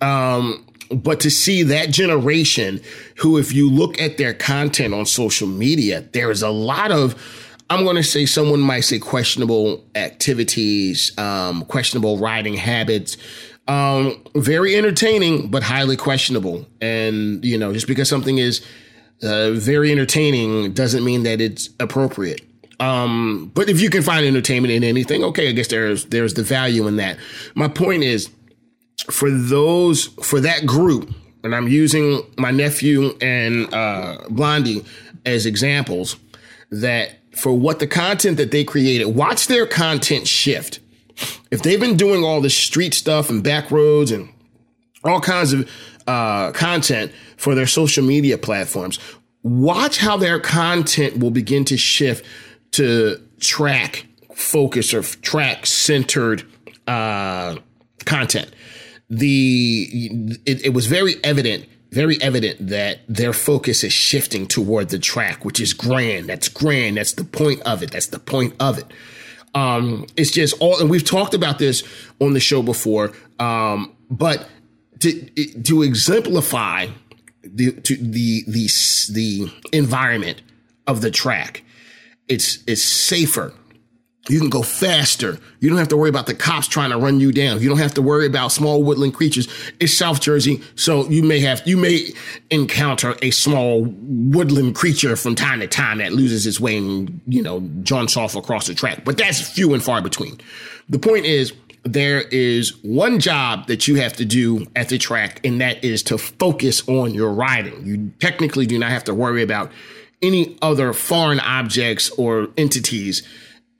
Um, 0.00 0.66
but 0.90 1.20
to 1.20 1.30
see 1.30 1.62
that 1.64 1.90
generation 1.90 2.80
who, 3.16 3.38
if 3.38 3.52
you 3.52 3.70
look 3.70 4.00
at 4.00 4.18
their 4.18 4.34
content 4.34 4.94
on 4.94 5.06
social 5.06 5.48
media, 5.48 6.02
there 6.12 6.30
is 6.30 6.42
a 6.42 6.50
lot 6.50 6.92
of, 6.92 7.20
I'm 7.70 7.84
going 7.84 7.96
to 7.96 8.02
say 8.02 8.26
someone 8.26 8.60
might 8.60 8.80
say 8.80 8.98
questionable 8.98 9.82
activities, 9.94 11.16
um, 11.18 11.64
questionable 11.64 12.18
riding 12.18 12.54
habits, 12.54 13.16
um, 13.68 14.22
very 14.34 14.76
entertaining, 14.76 15.48
but 15.50 15.62
highly 15.62 15.96
questionable. 15.96 16.66
And, 16.80 17.44
you 17.44 17.58
know, 17.58 17.72
just 17.72 17.86
because 17.86 18.08
something 18.08 18.38
is 18.38 18.64
uh, 19.22 19.52
very 19.52 19.92
entertaining 19.92 20.72
doesn't 20.72 21.04
mean 21.04 21.22
that 21.22 21.40
it's 21.40 21.70
appropriate. 21.78 22.40
Um, 22.80 23.52
but 23.54 23.68
if 23.68 23.80
you 23.80 23.90
can 23.90 24.02
find 24.02 24.26
entertainment 24.26 24.72
in 24.72 24.82
anything, 24.82 25.22
okay, 25.22 25.48
I 25.48 25.52
guess 25.52 25.68
there's 25.68 26.06
there's 26.06 26.34
the 26.34 26.42
value 26.42 26.88
in 26.88 26.96
that. 26.96 27.16
My 27.54 27.68
point 27.68 28.02
is, 28.02 28.28
for 29.08 29.30
those 29.30 30.06
for 30.06 30.40
that 30.40 30.66
group, 30.66 31.14
and 31.44 31.54
I'm 31.54 31.68
using 31.68 32.22
my 32.38 32.50
nephew 32.50 33.16
and 33.20 33.72
uh, 33.72 34.18
Blondie 34.30 34.84
as 35.24 35.46
examples 35.46 36.16
that 36.70 37.18
for 37.36 37.56
what 37.56 37.78
the 37.78 37.86
content 37.86 38.36
that 38.38 38.50
they 38.50 38.64
created, 38.64 39.06
watch 39.06 39.46
their 39.46 39.66
content 39.66 40.26
shift. 40.26 40.80
If 41.52 41.62
they've 41.62 41.78
been 41.78 41.98
doing 41.98 42.24
all 42.24 42.40
this 42.40 42.56
street 42.56 42.94
stuff 42.94 43.28
and 43.28 43.44
back 43.44 43.70
roads 43.70 44.10
and 44.10 44.30
all 45.04 45.20
kinds 45.20 45.52
of 45.52 45.70
uh, 46.06 46.50
content 46.52 47.12
for 47.36 47.54
their 47.54 47.66
social 47.66 48.02
media 48.02 48.38
platforms, 48.38 48.98
watch 49.42 49.98
how 49.98 50.16
their 50.16 50.40
content 50.40 51.18
will 51.18 51.30
begin 51.30 51.66
to 51.66 51.76
shift 51.76 52.24
to 52.72 53.20
track 53.38 54.06
focus 54.34 54.94
or 54.94 55.02
track 55.02 55.66
centered 55.66 56.42
uh, 56.88 57.56
content. 58.06 58.50
The 59.10 60.38
it, 60.46 60.64
it 60.64 60.70
was 60.70 60.86
very 60.86 61.22
evident 61.22 61.66
very 61.90 62.16
evident 62.22 62.68
that 62.68 63.00
their 63.06 63.34
focus 63.34 63.84
is 63.84 63.92
shifting 63.92 64.46
toward 64.46 64.88
the 64.88 64.98
track, 64.98 65.44
which 65.44 65.60
is 65.60 65.74
grand. 65.74 66.26
That's 66.26 66.48
grand. 66.48 66.96
That's 66.96 67.12
the 67.12 67.24
point 67.24 67.60
of 67.66 67.82
it. 67.82 67.90
That's 67.90 68.06
the 68.06 68.18
point 68.18 68.54
of 68.58 68.78
it. 68.78 68.86
Um, 69.54 70.06
it's 70.16 70.30
just 70.30 70.54
all, 70.60 70.80
and 70.80 70.88
we've 70.88 71.04
talked 71.04 71.34
about 71.34 71.58
this 71.58 71.82
on 72.20 72.32
the 72.32 72.40
show 72.40 72.62
before. 72.62 73.12
Um, 73.38 73.94
but 74.10 74.48
to 75.00 75.12
to 75.62 75.82
exemplify 75.82 76.86
the 77.42 77.72
to 77.72 77.96
the 77.96 78.44
the 78.46 78.68
the 79.12 79.52
environment 79.72 80.42
of 80.86 81.00
the 81.00 81.10
track, 81.10 81.64
it's 82.28 82.62
it's 82.66 82.82
safer 82.82 83.52
you 84.28 84.38
can 84.38 84.50
go 84.50 84.62
faster. 84.62 85.38
You 85.58 85.68
don't 85.68 85.78
have 85.78 85.88
to 85.88 85.96
worry 85.96 86.08
about 86.08 86.26
the 86.26 86.34
cops 86.34 86.68
trying 86.68 86.90
to 86.90 86.96
run 86.96 87.18
you 87.18 87.32
down. 87.32 87.60
You 87.60 87.68
don't 87.68 87.78
have 87.78 87.94
to 87.94 88.02
worry 88.02 88.26
about 88.26 88.52
small 88.52 88.82
woodland 88.82 89.14
creatures. 89.14 89.48
It's 89.80 89.92
South 89.92 90.20
Jersey, 90.20 90.62
so 90.76 91.08
you 91.08 91.24
may 91.24 91.40
have 91.40 91.62
you 91.66 91.76
may 91.76 92.10
encounter 92.50 93.16
a 93.20 93.32
small 93.32 93.82
woodland 93.84 94.76
creature 94.76 95.16
from 95.16 95.34
time 95.34 95.58
to 95.58 95.66
time 95.66 95.98
that 95.98 96.12
loses 96.12 96.46
its 96.46 96.60
way 96.60 96.76
and 96.76 97.20
you 97.26 97.42
know 97.42 97.60
jumps 97.82 98.16
off 98.16 98.36
across 98.36 98.68
the 98.68 98.74
track. 98.74 99.04
But 99.04 99.18
that's 99.18 99.40
few 99.40 99.74
and 99.74 99.82
far 99.82 100.00
between. 100.00 100.40
The 100.88 101.00
point 101.00 101.26
is 101.26 101.52
there 101.82 102.20
is 102.20 102.76
one 102.84 103.18
job 103.18 103.66
that 103.66 103.88
you 103.88 103.96
have 103.96 104.12
to 104.14 104.24
do 104.24 104.66
at 104.76 104.88
the 104.88 104.98
track, 104.98 105.44
and 105.44 105.60
that 105.60 105.82
is 105.82 106.00
to 106.04 106.16
focus 106.16 106.88
on 106.88 107.12
your 107.12 107.32
riding. 107.32 107.84
You 107.84 108.12
technically 108.20 108.66
do 108.66 108.78
not 108.78 108.92
have 108.92 109.02
to 109.04 109.14
worry 109.14 109.42
about 109.42 109.72
any 110.22 110.56
other 110.62 110.92
foreign 110.92 111.40
objects 111.40 112.08
or 112.10 112.46
entities 112.56 113.26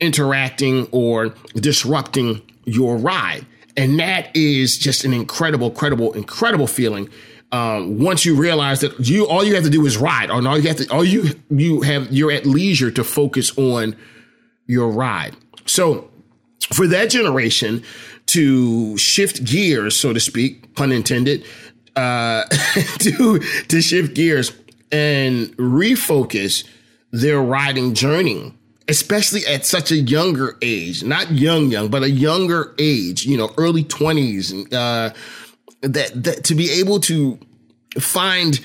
interacting 0.02 0.88
or 0.90 1.34
disrupting 1.54 2.42
your 2.64 2.96
ride. 2.96 3.46
And 3.76 3.98
that 3.98 4.34
is 4.36 4.76
just 4.76 5.04
an 5.04 5.14
incredible, 5.14 5.68
incredible, 5.68 6.12
incredible 6.12 6.66
feeling. 6.66 7.08
Um, 7.52 7.98
once 7.98 8.24
you 8.24 8.34
realize 8.34 8.80
that 8.80 8.98
you 8.98 9.26
all 9.26 9.44
you 9.44 9.54
have 9.54 9.64
to 9.64 9.70
do 9.70 9.84
is 9.86 9.96
ride, 9.96 10.30
or 10.30 10.46
all 10.46 10.58
you 10.58 10.68
have 10.68 10.78
to 10.78 10.92
all 10.92 11.04
you 11.04 11.30
you 11.50 11.82
have 11.82 12.10
you're 12.10 12.32
at 12.32 12.46
leisure 12.46 12.90
to 12.90 13.04
focus 13.04 13.56
on 13.58 13.94
your 14.66 14.90
ride. 14.90 15.36
So 15.66 16.10
for 16.72 16.86
that 16.86 17.10
generation 17.10 17.82
to 18.26 18.96
shift 18.96 19.44
gears, 19.44 19.96
so 19.96 20.14
to 20.14 20.20
speak, 20.20 20.74
pun 20.74 20.92
intended, 20.92 21.44
uh, 21.94 22.44
to 23.00 23.38
to 23.68 23.82
shift 23.82 24.14
gears 24.14 24.52
and 24.90 25.54
refocus 25.58 26.64
their 27.10 27.40
riding 27.40 27.92
journey 27.92 28.54
especially 28.88 29.46
at 29.46 29.64
such 29.64 29.90
a 29.90 29.96
younger 29.96 30.56
age, 30.62 31.04
not 31.04 31.30
young, 31.30 31.68
young, 31.68 31.88
but 31.88 32.02
a 32.02 32.10
younger 32.10 32.74
age, 32.78 33.24
you 33.24 33.36
know, 33.36 33.50
early 33.56 33.84
20s, 33.84 34.72
uh, 34.72 35.14
that, 35.82 36.24
that 36.24 36.44
to 36.44 36.54
be 36.54 36.70
able 36.70 37.00
to 37.00 37.38
find 37.98 38.60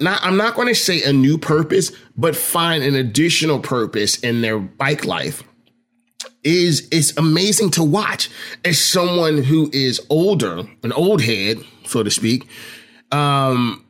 not, 0.00 0.20
I'm 0.22 0.36
not 0.36 0.54
going 0.54 0.68
to 0.68 0.74
say 0.74 1.02
a 1.02 1.12
new 1.12 1.36
purpose, 1.36 1.90
but 2.16 2.36
find 2.36 2.84
an 2.84 2.94
additional 2.94 3.58
purpose 3.58 4.18
in 4.20 4.40
their 4.40 4.58
bike 4.58 5.04
life 5.04 5.42
is 6.44 6.88
it's 6.90 7.16
amazing 7.16 7.70
to 7.70 7.84
watch. 7.84 8.30
As 8.64 8.78
someone 8.78 9.42
who 9.42 9.68
is 9.72 10.00
older, 10.08 10.62
an 10.82 10.92
old 10.92 11.22
head, 11.22 11.58
so 11.84 12.02
to 12.02 12.10
speak, 12.10 12.46
um, 13.10 13.84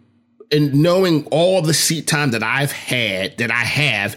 and 0.51 0.75
knowing 0.75 1.27
all 1.27 1.63
the 1.63 1.75
seat 1.75 2.07
time 2.07 2.33
that 2.33 2.43
I've 2.43 2.73
had, 2.73 3.39
that 3.39 3.51
I 3.51 3.65
have, 3.65 4.17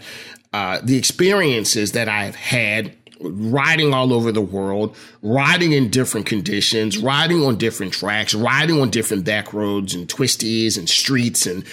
uh, 0.54 0.78
the 0.84 0.96
experiences 0.96 1.90
that 1.92 2.08
I've 2.08 2.36
had 2.36 2.94
riding 3.20 3.92
all 3.92 4.12
over 4.12 4.30
the 4.30 4.40
world, 4.40 4.96
riding 5.20 5.72
in 5.72 5.90
different 5.90 6.26
conditions, 6.26 6.96
riding 6.96 7.42
on 7.42 7.56
different 7.56 7.92
tracks, 7.92 8.36
riding 8.36 8.80
on 8.80 8.88
different 8.88 9.24
back 9.24 9.52
roads 9.52 9.96
and 9.96 10.06
twisties 10.06 10.78
and 10.78 10.88
streets 10.88 11.44
and 11.44 11.64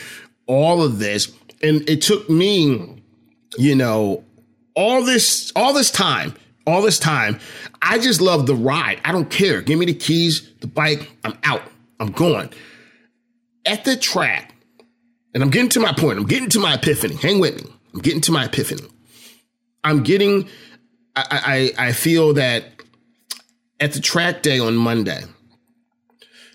all 0.47 0.81
of 0.81 0.97
this. 0.97 1.31
And 1.61 1.87
it 1.87 2.01
took 2.01 2.27
me, 2.27 3.03
you 3.55 3.75
know, 3.75 4.23
all 4.73 5.05
this, 5.05 5.51
all 5.55 5.73
this 5.73 5.91
time, 5.91 6.33
all 6.65 6.81
this 6.81 6.97
time. 6.97 7.39
I 7.83 7.99
just 7.99 8.19
love 8.19 8.47
the 8.47 8.55
ride. 8.55 8.99
I 9.05 9.11
don't 9.11 9.29
care. 9.29 9.61
Give 9.61 9.77
me 9.77 9.85
the 9.85 9.93
keys, 9.93 10.49
the 10.61 10.65
bike. 10.67 11.11
I'm 11.23 11.37
out. 11.43 11.61
I'm 11.99 12.11
going. 12.11 12.49
At 13.63 13.85
the 13.85 13.95
track, 13.95 14.55
and 15.35 15.43
I'm 15.43 15.51
getting 15.51 15.69
to 15.69 15.79
my 15.79 15.93
point. 15.93 16.17
I'm 16.17 16.25
getting 16.25 16.49
to 16.49 16.59
my 16.59 16.73
epiphany. 16.73 17.15
Hang 17.17 17.39
with 17.39 17.63
me. 17.63 17.70
I'm 17.93 17.99
getting 17.99 18.21
to 18.21 18.31
my 18.31 18.45
epiphany. 18.45 18.87
I'm 19.83 20.03
getting, 20.03 20.47
I, 21.15 21.73
I, 21.77 21.87
I 21.87 21.91
feel 21.91 22.33
that 22.35 22.65
at 23.79 23.93
the 23.93 23.99
track 23.99 24.43
day 24.43 24.59
on 24.59 24.75
Monday, 24.75 25.23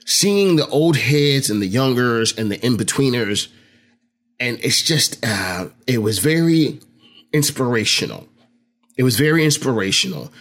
seeing 0.05 0.57
the 0.57 0.67
old 0.69 0.97
heads 0.97 1.51
and 1.51 1.61
the 1.61 1.67
youngers 1.67 2.37
and 2.39 2.51
the 2.51 2.65
in-betweeners, 2.65 3.49
and 4.39 4.59
it's 4.63 4.83
just, 4.83 5.25
uh, 5.27 5.69
it 5.87 5.99
was 5.99 6.21
very 6.21 6.81
inspirational. 7.33 8.29
It 8.97 9.03
was 9.03 9.19
very 9.19 9.45
inspirational 9.45 10.33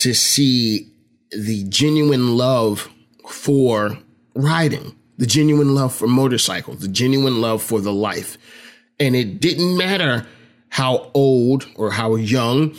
to 0.00 0.14
see 0.14 0.92
the 1.30 1.64
genuine 1.64 2.36
love 2.36 2.88
for 3.28 3.98
riding, 4.34 4.94
the 5.16 5.26
genuine 5.26 5.74
love 5.74 5.94
for 5.94 6.06
motorcycles, 6.06 6.80
the 6.80 6.88
genuine 6.88 7.40
love 7.40 7.62
for 7.62 7.80
the 7.80 7.92
life. 7.92 8.36
And 9.00 9.16
it 9.16 9.40
didn't 9.40 9.76
matter 9.76 10.26
how 10.74 11.08
old 11.14 11.68
or 11.76 11.92
how 11.92 12.16
young. 12.16 12.74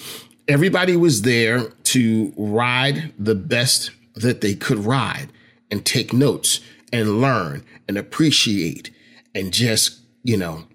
Everybody 0.49 0.97
was 0.97 1.21
there 1.21 1.69
to 1.69 2.33
ride 2.35 3.13
the 3.17 3.35
best 3.35 3.91
that 4.15 4.41
they 4.41 4.53
could 4.53 4.79
ride 4.79 5.29
and 5.71 5.85
take 5.85 6.11
notes 6.11 6.59
and 6.91 7.21
learn 7.21 7.63
and 7.87 7.97
appreciate 7.97 8.91
and 9.33 9.53
just, 9.53 10.01
you 10.23 10.35
know, 10.35 10.65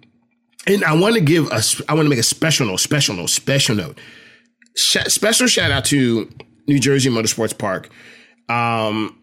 and 0.66 0.82
I 0.82 0.94
want 0.94 1.14
to 1.14 1.20
give 1.20 1.52
a, 1.52 1.62
I 1.90 1.94
want 1.94 2.06
to 2.06 2.08
make 2.08 2.18
a 2.18 2.22
special 2.22 2.66
note, 2.66 2.80
special 2.80 3.14
note, 3.14 3.28
special 3.28 3.76
note. 3.76 3.98
Sh- 4.74 5.08
special 5.08 5.46
shout 5.46 5.70
out 5.70 5.84
to 5.86 6.26
New 6.68 6.78
Jersey 6.78 7.10
Motorsports 7.10 7.56
Park. 7.56 7.90
Um, 8.48 9.19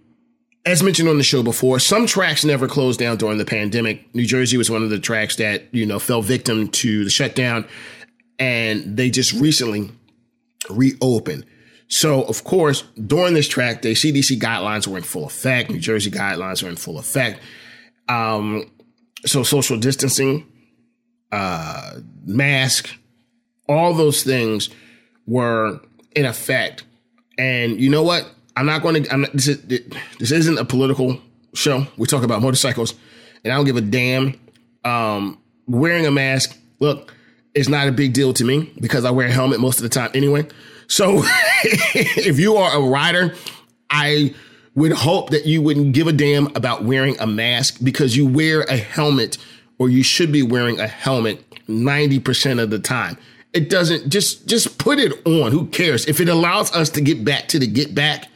as 0.68 0.84
mentioned 0.84 1.08
on 1.08 1.18
the 1.18 1.24
show 1.24 1.42
before, 1.42 1.80
some 1.80 2.06
tracks 2.06 2.44
never 2.44 2.68
closed 2.68 3.00
down 3.00 3.16
during 3.16 3.38
the 3.38 3.46
pandemic. 3.46 4.14
New 4.14 4.26
Jersey 4.26 4.58
was 4.58 4.70
one 4.70 4.84
of 4.84 4.90
the 4.90 5.00
tracks 5.00 5.38
that, 5.38 5.64
you 5.74 5.86
know, 5.86 5.98
fell 5.98 6.22
victim 6.22 6.68
to 6.68 7.06
the 7.06 7.10
shutdown 7.10 7.66
and 8.38 8.98
they 8.98 9.10
just 9.10 9.32
recently 9.32 9.90
reopened. 10.70 11.46
So, 11.88 12.24
of 12.24 12.44
course, 12.44 12.82
during 13.06 13.34
this 13.34 13.48
track 13.48 13.82
day, 13.82 13.94
CDC 13.94 14.42
guidelines 14.42 14.86
were 14.86 14.98
in 14.98 15.06
full 15.06 15.26
effect. 15.26 15.72
New 15.72 15.80
Jersey 15.80 16.12
guidelines 16.12 16.62
are 16.62 16.68
in 16.68 16.76
full 16.76 17.00
effect. 17.00 17.40
Um, 18.10 18.70
so 19.26 19.44
social 19.44 19.78
distancing, 19.78 20.46
uh, 21.32 21.94
mask, 22.26 22.90
all 23.70 23.94
those 23.94 24.22
things 24.22 24.70
were 25.26 25.80
in 26.14 26.26
effect. 26.26 26.84
And 27.38 27.80
you 27.80 27.90
know 27.90 28.04
what? 28.04 28.30
I'm 28.58 28.66
not 28.66 28.82
going 28.82 29.04
to. 29.04 29.14
I'm 29.14 29.22
not, 29.22 29.34
this, 29.34 29.48
is, 29.48 29.62
this 30.20 30.32
isn't 30.32 30.58
a 30.58 30.66
political 30.66 31.22
show. 31.54 31.86
We 31.96 32.08
talk 32.08 32.24
about 32.24 32.42
motorcycles, 32.42 32.96
and 33.44 33.54
I 33.54 33.56
don't 33.56 33.66
give 33.66 33.78
a 33.78 33.82
damn. 33.82 34.40
Um, 34.84 35.40
wearing 35.68 36.06
a 36.06 36.12
mask. 36.12 36.58
Look, 36.80 37.14
it's 37.54 37.70
not 37.70 37.88
a 37.88 37.92
big 37.92 38.14
deal 38.14 38.34
to 38.34 38.44
me 38.44 38.72
because 38.80 39.06
I 39.06 39.12
wear 39.12 39.28
a 39.28 39.32
helmet 39.32 39.60
most 39.60 39.78
of 39.78 39.84
the 39.84 39.90
time 39.90 40.12
anyway. 40.14 40.48
So 40.88 41.22
if 41.94 42.40
you 42.40 42.56
are 42.56 42.78
a 42.78 42.82
rider, 42.82 43.36
I 43.90 44.34
would 44.76 44.94
hope 44.94 45.32
that 45.32 45.46
you 45.46 45.62
wouldn't 45.62 45.94
give 45.94 46.08
a 46.08 46.14
damn 46.14 46.48
about 46.56 46.84
wearing 46.84 47.20
a 47.20 47.28
mask 47.28 47.80
because 47.84 48.16
you 48.16 48.28
wear 48.28 48.62
a 48.62 48.78
helmet 48.78 49.38
or 49.80 49.90
you 49.90 50.04
should 50.04 50.32
be 50.32 50.44
wearing 50.44 50.80
a 50.80 50.88
helmet 50.88 51.44
90% 51.68 52.62
of 52.62 52.70
the 52.70 52.80
time. 52.80 53.18
It 53.54 53.70
doesn't 53.70 54.10
just 54.10 54.48
just 54.48 54.78
put 54.78 55.00
it 55.00 55.14
on. 55.26 55.52
Who 55.52 55.68
cares? 55.68 56.06
If 56.06 56.20
it 56.20 56.30
allows 56.30 56.72
us 56.74 56.90
to 56.92 57.02
get 57.02 57.26
back 57.26 57.48
to 57.50 57.60
the 57.60 57.66
get 57.66 57.96
back, 57.96 58.28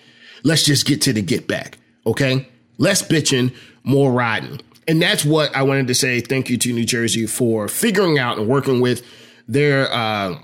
Let's 0.44 0.64
just 0.64 0.86
get 0.86 1.02
to 1.04 1.14
the 1.14 1.22
get 1.22 1.48
back. 1.48 1.78
Okay. 2.06 2.48
Less 2.78 3.02
bitching, 3.02 3.54
more 3.84 4.12
riding. 4.12 4.60
And 4.88 5.02
that's 5.02 5.24
what 5.24 5.56
I 5.56 5.64
wanted 5.64 5.88
to 5.88 5.96
say. 5.96 6.20
Thank 6.20 6.50
you 6.50 6.58
to 6.58 6.74
New 6.74 6.86
Jersey 6.86 7.28
for 7.28 7.68
figuring 7.68 8.18
out 8.18 8.38
and 8.38 8.48
working 8.48 8.82
with 8.82 9.04
their, 9.48 9.92
uh, 9.94 10.40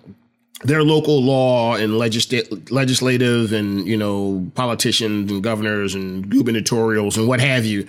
their 0.63 0.84
local 0.84 1.22
law 1.22 1.75
and 1.75 1.94
legisl- 1.94 2.72
legislative 2.72 3.54
and 3.54 3.88
you 3.88 3.96
know 3.96 4.50
politicians 4.56 5.32
and 5.32 5.44
governors 5.44 5.94
and 5.94 6.30
gubernatorials 6.32 7.18
and 7.18 7.27
what 7.27 7.39
have 7.39 7.66
you 7.66 7.88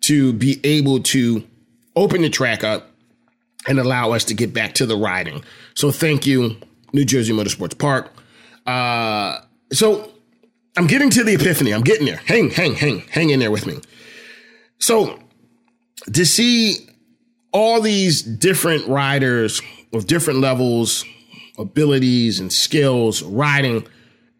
to 0.00 0.32
be 0.32 0.60
able 0.64 1.00
to 1.00 1.46
open 1.94 2.22
the 2.22 2.30
track 2.30 2.64
up 2.64 2.90
and 3.68 3.78
allow 3.78 4.12
us 4.12 4.24
to 4.24 4.34
get 4.34 4.54
back 4.54 4.74
to 4.74 4.86
the 4.86 4.96
riding. 4.96 5.42
So 5.74 5.90
thank 5.90 6.26
you, 6.26 6.56
New 6.92 7.04
Jersey 7.04 7.32
Motorsports 7.32 7.76
Park. 7.76 8.12
Uh, 8.66 9.40
so 9.72 10.12
I'm 10.76 10.86
getting 10.86 11.10
to 11.10 11.24
the 11.24 11.34
epiphany. 11.34 11.72
I'm 11.72 11.82
getting 11.82 12.06
there. 12.06 12.20
Hang, 12.26 12.50
hang, 12.50 12.74
hang, 12.74 13.00
hang 13.10 13.30
in 13.30 13.40
there 13.40 13.50
with 13.50 13.66
me. 13.66 13.80
So 14.78 15.18
to 16.12 16.26
see 16.26 16.88
all 17.52 17.80
these 17.80 18.22
different 18.22 18.86
riders 18.86 19.62
of 19.92 20.06
different 20.06 20.40
levels, 20.40 21.04
abilities, 21.58 22.40
and 22.40 22.52
skills 22.52 23.22
riding, 23.22 23.86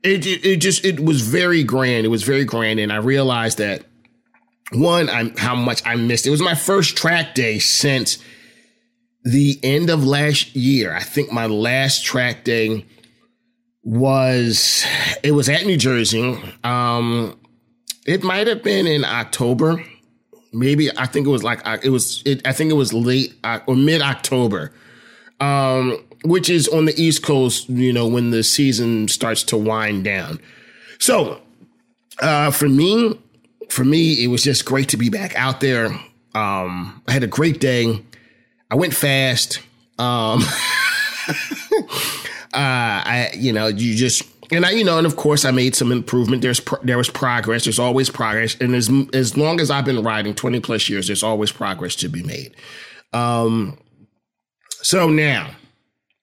it, 0.02 0.26
it, 0.26 0.44
it 0.44 0.56
just 0.56 0.84
it 0.84 1.00
was 1.00 1.22
very 1.22 1.64
grand. 1.64 2.04
It 2.04 2.10
was 2.10 2.22
very 2.22 2.44
grand, 2.44 2.80
and 2.80 2.92
I 2.92 2.96
realized 2.96 3.58
that 3.58 3.84
one, 4.72 5.08
I'm 5.08 5.36
how 5.36 5.54
much 5.54 5.82
I 5.86 5.96
missed. 5.96 6.26
It 6.26 6.30
was 6.30 6.42
my 6.42 6.54
first 6.54 6.96
track 6.96 7.34
day 7.34 7.58
since 7.58 8.18
the 9.24 9.58
end 9.62 9.90
of 9.90 10.04
last 10.04 10.54
year. 10.54 10.94
I 10.94 11.02
think 11.02 11.32
my 11.32 11.46
last 11.46 12.04
track 12.04 12.44
day 12.44 12.84
was 13.86 14.84
it 15.22 15.30
was 15.30 15.48
at 15.48 15.64
New 15.64 15.76
Jersey. 15.76 16.38
Um, 16.64 17.38
it 18.04 18.22
might 18.24 18.48
have 18.48 18.62
been 18.62 18.86
in 18.86 19.04
October. 19.04 19.82
Maybe 20.52 20.90
I 20.98 21.06
think 21.06 21.26
it 21.26 21.30
was 21.30 21.44
like 21.44 21.60
it 21.84 21.90
was. 21.90 22.22
It, 22.26 22.46
I 22.46 22.52
think 22.52 22.70
it 22.70 22.74
was 22.74 22.92
late 22.92 23.34
uh, 23.44 23.60
or 23.66 23.76
mid 23.76 24.02
October, 24.02 24.72
um, 25.38 26.04
which 26.24 26.50
is 26.50 26.66
on 26.68 26.86
the 26.86 27.00
East 27.00 27.22
Coast. 27.22 27.68
You 27.70 27.92
know 27.92 28.08
when 28.08 28.32
the 28.32 28.42
season 28.42 29.06
starts 29.06 29.44
to 29.44 29.56
wind 29.56 30.02
down. 30.04 30.40
So 30.98 31.40
uh, 32.20 32.50
for 32.50 32.68
me, 32.68 33.16
for 33.68 33.84
me, 33.84 34.24
it 34.24 34.26
was 34.26 34.42
just 34.42 34.64
great 34.64 34.88
to 34.90 34.96
be 34.96 35.10
back 35.10 35.36
out 35.36 35.60
there. 35.60 35.86
Um, 36.34 37.02
I 37.06 37.12
had 37.12 37.22
a 37.22 37.28
great 37.28 37.60
day. 37.60 38.02
I 38.68 38.74
went 38.74 38.94
fast. 38.94 39.60
Um, 39.98 40.42
uh, 41.28 41.82
I, 42.58 43.30
you 43.34 43.52
know, 43.52 43.66
you 43.66 43.94
just, 43.94 44.22
and 44.50 44.64
I, 44.64 44.70
you 44.70 44.84
know, 44.84 44.98
and 44.98 45.06
of 45.06 45.16
course 45.16 45.44
I 45.44 45.50
made 45.50 45.74
some 45.74 45.92
improvement. 45.92 46.42
There's, 46.42 46.60
pro- 46.60 46.82
there 46.82 46.96
was 46.96 47.10
progress. 47.10 47.64
There's 47.64 47.78
always 47.78 48.10
progress. 48.10 48.56
And 48.60 48.74
as, 48.74 48.90
as 49.12 49.36
long 49.36 49.60
as 49.60 49.70
I've 49.70 49.84
been 49.84 50.02
riding 50.02 50.34
20 50.34 50.60
plus 50.60 50.88
years, 50.88 51.06
there's 51.08 51.22
always 51.22 51.52
progress 51.52 51.94
to 51.96 52.08
be 52.08 52.22
made. 52.22 52.54
Um, 53.12 53.78
so 54.70 55.08
now 55.08 55.50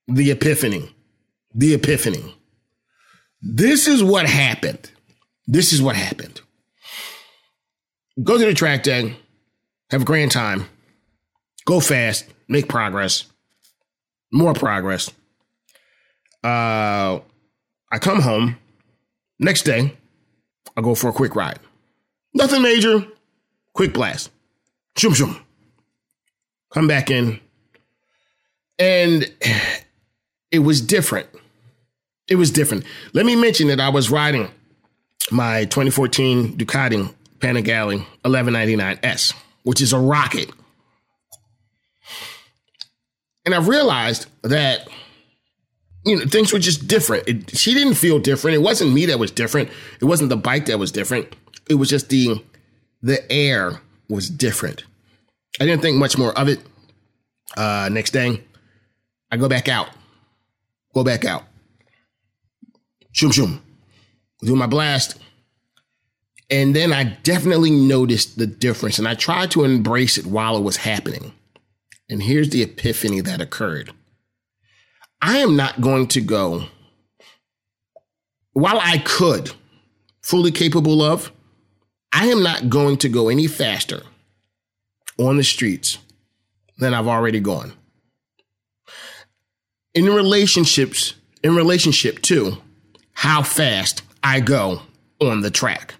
the 0.07 0.31
epiphany, 0.31 0.93
the 1.53 1.73
epiphany. 1.73 2.35
This 3.41 3.87
is 3.87 4.03
what 4.03 4.25
happened. 4.25 4.89
This 5.47 5.73
is 5.73 5.81
what 5.81 5.95
happened. 5.95 6.41
Go 8.23 8.37
to 8.37 8.45
the 8.45 8.53
track 8.53 8.83
day, 8.83 9.17
have 9.89 10.03
a 10.03 10.05
grand 10.05 10.31
time, 10.31 10.67
go 11.65 11.79
fast, 11.79 12.25
make 12.47 12.69
progress, 12.69 13.25
more 14.31 14.53
progress 14.53 15.09
uh, 16.43 17.19
I 17.91 17.99
come 17.99 18.21
home. 18.21 18.57
Next 19.39 19.63
day, 19.63 19.93
I 20.77 20.81
go 20.81 20.95
for 20.95 21.09
a 21.09 21.13
quick 21.13 21.35
ride. 21.35 21.59
Nothing 22.33 22.61
major. 22.61 23.05
Quick 23.73 23.93
blast. 23.93 24.29
Shoom 24.97 25.15
shoom. 25.15 25.39
Come 26.71 26.87
back 26.87 27.09
in. 27.09 27.39
And 28.79 29.31
it 30.51 30.59
was 30.59 30.81
different. 30.81 31.27
It 32.27 32.35
was 32.35 32.51
different. 32.51 32.85
Let 33.13 33.25
me 33.25 33.35
mention 33.35 33.67
that 33.67 33.79
I 33.79 33.89
was 33.89 34.09
riding 34.09 34.49
my 35.31 35.65
2014 35.65 36.57
Ducati 36.57 37.13
Panigale 37.39 38.05
1199S, 38.23 39.33
which 39.63 39.81
is 39.81 39.93
a 39.93 39.99
rocket. 39.99 40.49
And 43.45 43.53
I 43.53 43.59
realized 43.59 44.27
that 44.43 44.87
you 46.05 46.17
know, 46.17 46.25
things 46.25 46.51
were 46.51 46.59
just 46.59 46.87
different. 46.87 47.27
It, 47.27 47.57
she 47.57 47.73
didn't 47.73 47.95
feel 47.95 48.19
different. 48.19 48.55
It 48.55 48.61
wasn't 48.61 48.93
me 48.93 49.05
that 49.05 49.19
was 49.19 49.31
different. 49.31 49.69
It 50.01 50.05
wasn't 50.05 50.29
the 50.29 50.37
bike 50.37 50.65
that 50.65 50.79
was 50.79 50.91
different. 50.91 51.35
It 51.69 51.75
was 51.75 51.89
just 51.89 52.09
the 52.09 52.43
the 53.01 53.29
air 53.31 53.81
was 54.09 54.29
different. 54.29 54.83
I 55.59 55.65
didn't 55.65 55.81
think 55.81 55.97
much 55.97 56.17
more 56.17 56.37
of 56.37 56.47
it. 56.47 56.59
Uh, 57.55 57.89
next 57.91 58.11
day, 58.11 58.43
I 59.31 59.37
go 59.37 59.47
back 59.47 59.67
out. 59.67 59.89
Go 60.93 61.03
back 61.03 61.25
out. 61.25 61.43
Shoom 63.13 63.31
shoom. 63.31 63.61
Do 64.41 64.55
my 64.55 64.67
blast. 64.67 65.19
And 66.49 66.75
then 66.75 66.91
I 66.91 67.03
definitely 67.23 67.71
noticed 67.71 68.37
the 68.37 68.45
difference 68.45 68.99
and 68.99 69.07
I 69.07 69.15
tried 69.15 69.51
to 69.51 69.63
embrace 69.63 70.17
it 70.17 70.25
while 70.25 70.57
it 70.57 70.61
was 70.61 70.77
happening. 70.77 71.33
And 72.09 72.21
here's 72.21 72.49
the 72.49 72.61
epiphany 72.61 73.21
that 73.21 73.41
occurred. 73.41 73.91
I 75.25 75.37
am 75.37 75.55
not 75.55 75.79
going 75.79 76.07
to 76.07 76.21
go, 76.21 76.65
while 78.51 78.77
I 78.77 78.97
could, 78.97 79.53
fully 80.21 80.51
capable 80.51 81.01
of, 81.01 81.31
I 82.11 82.27
am 82.27 82.43
not 82.43 82.69
going 82.69 82.97
to 82.97 83.09
go 83.09 83.29
any 83.29 83.47
faster 83.47 84.01
on 85.17 85.37
the 85.37 85.43
streets 85.45 85.97
than 86.77 86.93
I've 86.93 87.07
already 87.07 87.39
gone. 87.39 87.71
In 89.93 90.07
relationships, 90.07 91.13
in 91.41 91.55
relationship 91.55 92.21
to 92.23 92.57
how 93.13 93.43
fast 93.43 94.01
I 94.21 94.41
go 94.41 94.81
on 95.21 95.39
the 95.39 95.51
track. 95.51 95.95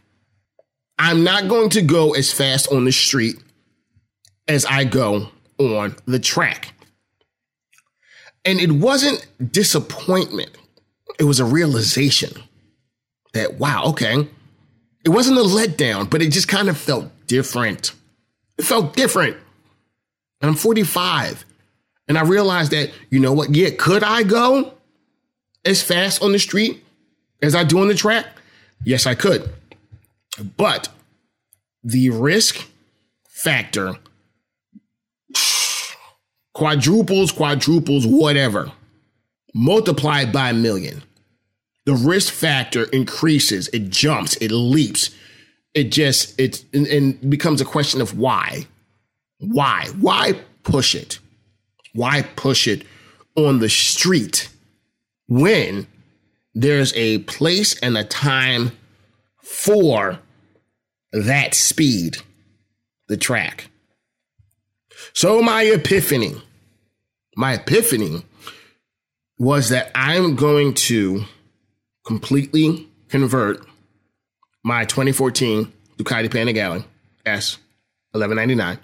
I'm 1.00 1.24
not 1.24 1.48
going 1.48 1.70
to 1.70 1.82
go 1.82 2.14
as 2.14 2.34
fast 2.34 2.70
on 2.74 2.84
the 2.84 2.92
street 2.92 3.38
as 4.50 4.66
I 4.66 4.84
go 4.84 5.30
on 5.60 5.96
the 6.06 6.20
track. 6.20 6.73
And 8.46 8.60
it 8.60 8.72
wasn't 8.72 9.26
disappointment, 9.52 10.52
it 11.20 11.24
was 11.24 11.40
a 11.40 11.46
realization 11.46 12.44
that, 13.34 13.56
wow, 13.56 13.86
okay. 13.88 14.28
It 15.06 15.10
wasn't 15.10 15.38
a 15.38 15.42
letdown, 15.42 16.10
but 16.10 16.22
it 16.22 16.32
just 16.32 16.48
kind 16.48 16.70
of 16.70 16.78
felt 16.78 17.06
different. 17.28 17.92
It 18.58 18.64
felt 18.64 18.96
different. 18.96 19.36
And 20.42 20.50
I'm 20.50 20.56
45. 20.56 21.46
And 22.08 22.18
I 22.18 22.24
realized 22.24 22.72
that, 22.72 22.92
you 23.10 23.20
know 23.20 23.34
what? 23.34 23.54
Yeah, 23.54 23.70
could 23.78 24.04
I 24.04 24.24
go 24.24 24.74
as 25.66 25.82
fast 25.82 26.22
on 26.22 26.32
the 26.32 26.40
street 26.40 26.84
as 27.42 27.56
I 27.56 27.64
do 27.64 27.80
on 27.80 27.88
the 27.88 27.96
track? 27.96 28.28
Yes, 28.86 29.06
I 29.06 29.16
could. 29.16 29.50
But 30.58 30.90
the 31.84 32.10
risk 32.10 32.66
factor 33.28 33.96
quadruples, 36.54 37.32
quadruples, 37.32 38.06
whatever, 38.08 38.72
multiplied 39.54 40.32
by 40.32 40.50
a 40.50 40.54
million. 40.54 41.04
The 41.86 41.96
risk 41.96 42.34
factor 42.34 42.84
increases, 42.86 43.68
it 43.70 43.90
jumps, 43.90 44.36
it 44.38 44.52
leaps. 44.52 45.10
It 45.74 45.92
just, 45.92 46.40
it 46.40 46.64
and, 46.72 46.86
and 46.88 47.30
becomes 47.30 47.60
a 47.60 47.66
question 47.66 48.00
of 48.00 48.18
why. 48.18 48.68
Why? 49.40 49.88
Why 50.00 50.40
push 50.64 50.96
it? 50.96 51.20
Why 51.94 52.22
push 52.22 52.68
it 52.68 52.86
on 53.36 53.60
the 53.60 53.70
street 53.70 54.50
when 55.28 55.88
there's 56.54 56.94
a 56.94 57.20
place 57.20 57.78
and 57.80 57.98
a 57.98 58.04
time 58.04 58.72
for 59.42 60.20
that 61.12 61.56
speed, 61.56 62.18
the 63.08 63.18
track? 63.18 63.70
So 65.14 65.42
my 65.42 65.64
epiphany, 65.64 66.36
my 67.36 67.54
epiphany 67.56 68.24
was 69.38 69.70
that 69.70 69.92
I'm 69.96 70.36
going 70.36 70.74
to 70.74 71.24
completely 72.06 72.88
convert 73.10 73.66
my 74.64 74.86
2014 74.86 75.72
Ducati 75.98 76.30
Panigale 76.30 76.86
S 77.26 77.58
1199 78.12 78.80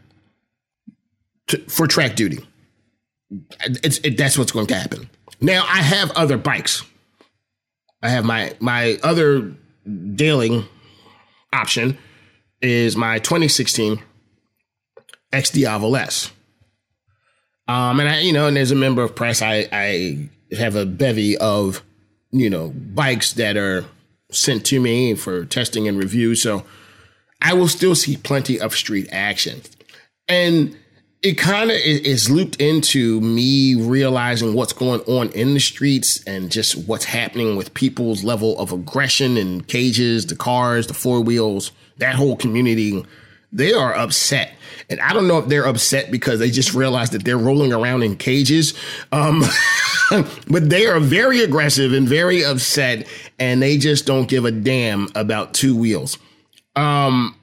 to, 1.48 1.58
for 1.70 1.88
track 1.88 2.16
duty. 2.16 2.46
It, 3.62 4.18
that's 4.18 4.38
what's 4.38 4.52
going 4.52 4.68
to 4.68 4.76
happen. 4.76 5.10
Now 5.42 5.64
I 5.68 5.82
have 5.82 6.12
other 6.12 6.38
bikes. 6.38 6.84
I 8.02 8.10
have 8.10 8.26
my 8.26 8.54
my 8.60 8.98
other 9.04 9.54
dealing 10.16 10.66
option 11.54 11.98
is 12.62 12.96
my 12.96 13.20
2016 13.20 14.02
XDiavel 15.32 16.00
S. 16.00 16.32
Um, 17.68 18.00
and 18.00 18.10
I, 18.10 18.20
you 18.20 18.34
know, 18.34 18.48
and 18.48 18.58
as 18.58 18.72
a 18.72 18.76
member 18.76 19.04
of 19.04 19.16
press, 19.16 19.42
I, 19.42 19.68
I 19.72 20.30
have 20.58 20.76
a 20.76 20.86
bevy 20.86 21.38
of, 21.38 21.84
you 22.32 22.50
know, 22.50 22.70
bikes 22.70 23.34
that 23.34 23.58
are 23.58 23.86
sent 24.32 24.66
to 24.68 24.80
me 24.80 25.16
for 25.16 25.46
testing 25.46 25.88
and 25.88 25.98
review. 25.98 26.36
So 26.36 26.66
I 27.42 27.54
will 27.54 27.68
still 27.68 27.96
see 27.96 28.18
plenty 28.18 28.60
of 28.60 28.74
street 28.74 29.08
action. 29.12 29.62
And 30.28 30.76
it 31.22 31.38
kind 31.38 31.70
of 31.70 31.78
is 31.78 32.30
looped 32.30 32.56
into 32.62 33.20
me 33.22 33.76
realizing 33.76 34.54
what's 34.54 34.74
going 34.74 35.02
on 35.02 35.30
in 35.32 35.54
the 35.54 35.60
streets 35.60 36.24
and 36.24 36.52
just 36.52 36.88
what's 36.88 37.06
happening 37.06 37.56
with 37.58 37.74
people's 37.74 38.24
level 38.24 38.58
of 38.58 38.72
aggression 38.72 39.36
and 39.36 39.68
cages, 39.68 40.26
the 40.28 40.36
cars, 40.36 40.88
the 40.88 40.94
four 40.94 41.22
wheels, 41.22 41.72
that 41.98 42.16
whole 42.16 42.38
community 42.38 43.04
they 43.52 43.74
are 43.74 43.94
upset. 43.94 44.54
And 44.90 45.00
I 45.02 45.14
don't 45.14 45.28
know 45.28 45.38
if 45.38 45.48
they're 45.48 45.68
upset 45.68 46.12
because 46.12 46.40
they 46.40 46.50
just 46.50 46.74
realized 46.74 47.12
that 47.14 47.24
they're 47.24 47.38
rolling 47.38 47.74
around 47.74 48.04
in 48.04 48.16
cages. 48.18 48.74
Um, 49.12 49.44
but 50.48 50.70
they 50.70 50.88
are 50.88 51.00
very 51.00 51.42
aggressive 51.42 51.94
and 51.94 52.08
very 52.08 52.44
upset, 52.44 53.08
and 53.38 53.62
they 53.62 53.78
just 53.78 54.06
don't 54.06 54.28
give 54.28 54.46
a 54.46 54.52
damn 54.52 55.10
about 55.16 55.54
two 55.54 55.76
wheels. 55.76 56.18
Um, 56.76 57.36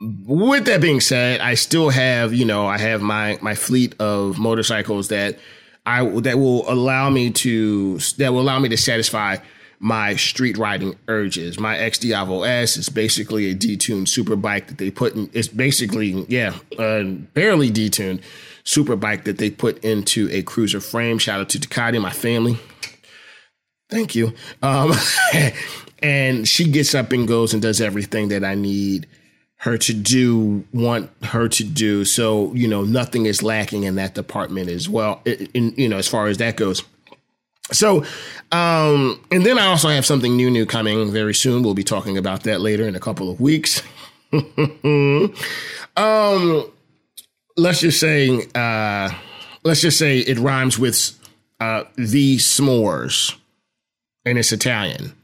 with 0.00 0.66
that 0.66 0.80
being 0.80 1.00
said, 1.00 1.40
I 1.40 1.54
still 1.54 1.88
have, 1.88 2.34
you 2.34 2.44
know, 2.44 2.66
I 2.66 2.78
have 2.78 3.00
my 3.00 3.38
my 3.40 3.54
fleet 3.54 3.94
of 3.98 4.38
motorcycles 4.38 5.08
that 5.08 5.38
I 5.86 6.04
that 6.20 6.38
will 6.38 6.70
allow 6.70 7.08
me 7.08 7.30
to 7.30 7.98
that 8.18 8.32
will 8.32 8.40
allow 8.40 8.58
me 8.58 8.68
to 8.68 8.76
satisfy 8.76 9.38
my 9.78 10.16
street 10.16 10.56
riding 10.56 10.96
urges. 11.08 11.58
My 11.58 11.76
XDiavel 11.76 12.46
S 12.46 12.76
is 12.76 12.88
basically 12.88 13.50
a 13.50 13.54
detuned 13.54 14.08
super 14.08 14.36
bike 14.36 14.68
that 14.68 14.78
they 14.78 14.90
put 14.90 15.14
in. 15.14 15.30
It's 15.32 15.48
basically 15.48 16.24
yeah, 16.28 16.54
uh, 16.78 17.02
barely 17.02 17.70
detuned 17.70 18.22
super 18.64 18.96
bike 18.96 19.24
that 19.24 19.38
they 19.38 19.50
put 19.50 19.82
into 19.84 20.28
a 20.30 20.42
cruiser 20.42 20.80
frame. 20.80 21.18
Shout 21.18 21.40
out 21.40 21.48
to 21.50 21.58
Ducati, 21.58 22.00
my 22.00 22.10
family. 22.10 22.58
Thank 23.88 24.14
you. 24.14 24.34
Um, 24.62 24.92
and 26.02 26.48
she 26.48 26.68
gets 26.68 26.94
up 26.94 27.12
and 27.12 27.28
goes 27.28 27.52
and 27.52 27.62
does 27.62 27.80
everything 27.80 28.28
that 28.28 28.44
I 28.44 28.54
need 28.54 29.06
her 29.58 29.78
to 29.78 29.94
do, 29.94 30.64
want 30.72 31.10
her 31.24 31.48
to 31.48 31.64
do. 31.64 32.04
So 32.04 32.52
you 32.54 32.68
know, 32.68 32.82
nothing 32.82 33.26
is 33.26 33.42
lacking 33.42 33.84
in 33.84 33.94
that 33.96 34.14
department 34.14 34.68
as 34.68 34.88
well. 34.88 35.22
In 35.24 35.74
you 35.76 35.88
know, 35.88 35.98
as 35.98 36.08
far 36.08 36.26
as 36.26 36.38
that 36.38 36.56
goes. 36.56 36.82
So, 37.72 38.04
um, 38.52 39.20
and 39.30 39.44
then 39.44 39.58
I 39.58 39.66
also 39.66 39.88
have 39.88 40.06
something 40.06 40.36
new, 40.36 40.50
new 40.50 40.66
coming 40.66 41.10
very 41.10 41.34
soon. 41.34 41.62
We'll 41.62 41.74
be 41.74 41.84
talking 41.84 42.16
about 42.16 42.44
that 42.44 42.60
later 42.60 42.86
in 42.86 42.94
a 42.94 43.00
couple 43.00 43.30
of 43.30 43.40
weeks. 43.40 43.82
um, 44.32 45.32
let's 47.56 47.80
just 47.80 47.98
say, 47.98 48.46
uh, 48.54 49.10
let's 49.64 49.80
just 49.80 49.98
say 49.98 50.18
it 50.18 50.38
rhymes 50.38 50.78
with 50.78 51.18
uh, 51.60 51.84
the 51.96 52.36
s'mores, 52.36 53.34
and 54.24 54.38
it's 54.38 54.52
Italian. 54.52 55.14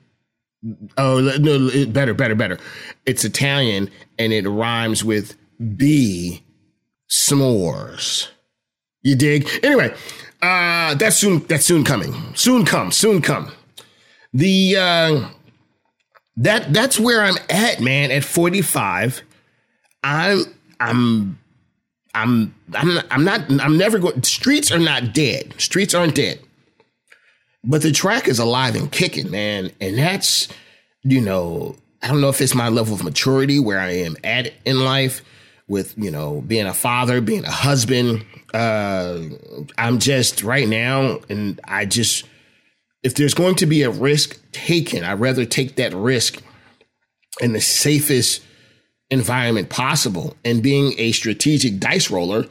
Oh 0.96 1.20
no, 1.20 1.68
it, 1.68 1.92
better, 1.92 2.14
better, 2.14 2.34
better. 2.34 2.58
It's 3.04 3.24
Italian, 3.24 3.90
and 4.18 4.32
it 4.32 4.48
rhymes 4.48 5.04
with 5.04 5.36
B 5.76 6.42
s'mores. 7.10 8.28
You 9.02 9.16
dig? 9.16 9.48
Anyway, 9.64 9.94
uh, 10.42 10.94
that's 10.96 11.16
soon. 11.16 11.40
That's 11.46 11.64
soon 11.64 11.84
coming. 11.84 12.14
Soon 12.34 12.64
come. 12.64 12.90
Soon 12.90 13.22
come. 13.22 13.52
The 14.34 14.76
uh, 14.76 15.28
that 16.36 16.72
that's 16.72 16.98
where 16.98 17.22
I'm 17.22 17.36
at, 17.48 17.80
man. 17.80 18.10
At 18.10 18.24
45, 18.24 19.22
I'm 20.02 20.44
I'm 20.80 21.38
I'm 22.14 22.54
I'm 22.74 22.94
not, 22.94 23.06
I'm 23.10 23.24
not 23.24 23.50
I'm 23.60 23.78
never 23.78 23.98
going. 23.98 24.22
Streets 24.24 24.72
are 24.72 24.78
not 24.78 25.14
dead. 25.14 25.54
Streets 25.58 25.94
aren't 25.94 26.16
dead, 26.16 26.40
but 27.62 27.82
the 27.82 27.92
track 27.92 28.26
is 28.26 28.38
alive 28.38 28.74
and 28.74 28.90
kicking, 28.90 29.30
man. 29.30 29.70
And 29.80 29.96
that's 29.96 30.48
you 31.02 31.20
know 31.20 31.76
I 32.02 32.08
don't 32.08 32.20
know 32.20 32.30
if 32.30 32.40
it's 32.40 32.54
my 32.54 32.68
level 32.68 32.94
of 32.94 33.04
maturity 33.04 33.60
where 33.60 33.78
I 33.78 33.92
am 33.92 34.16
at 34.24 34.52
in 34.64 34.84
life 34.84 35.22
with 35.72 35.96
you 35.96 36.10
know 36.10 36.42
being 36.42 36.66
a 36.66 36.74
father, 36.74 37.20
being 37.20 37.44
a 37.44 37.50
husband, 37.50 38.24
uh, 38.54 39.18
I'm 39.78 39.98
just 39.98 40.44
right 40.44 40.68
now, 40.68 41.20
and 41.28 41.58
I 41.64 41.86
just, 41.86 42.24
if 43.02 43.14
there's 43.14 43.34
going 43.34 43.56
to 43.56 43.66
be 43.66 43.82
a 43.82 43.90
risk 43.90 44.38
taken, 44.52 45.02
I'd 45.02 45.18
rather 45.18 45.44
take 45.44 45.76
that 45.76 45.94
risk 45.94 46.40
in 47.40 47.54
the 47.54 47.60
safest 47.60 48.42
environment 49.10 49.70
possible. 49.70 50.36
And 50.44 50.62
being 50.62 50.94
a 50.98 51.12
strategic 51.12 51.80
dice 51.80 52.10
roller, 52.10 52.46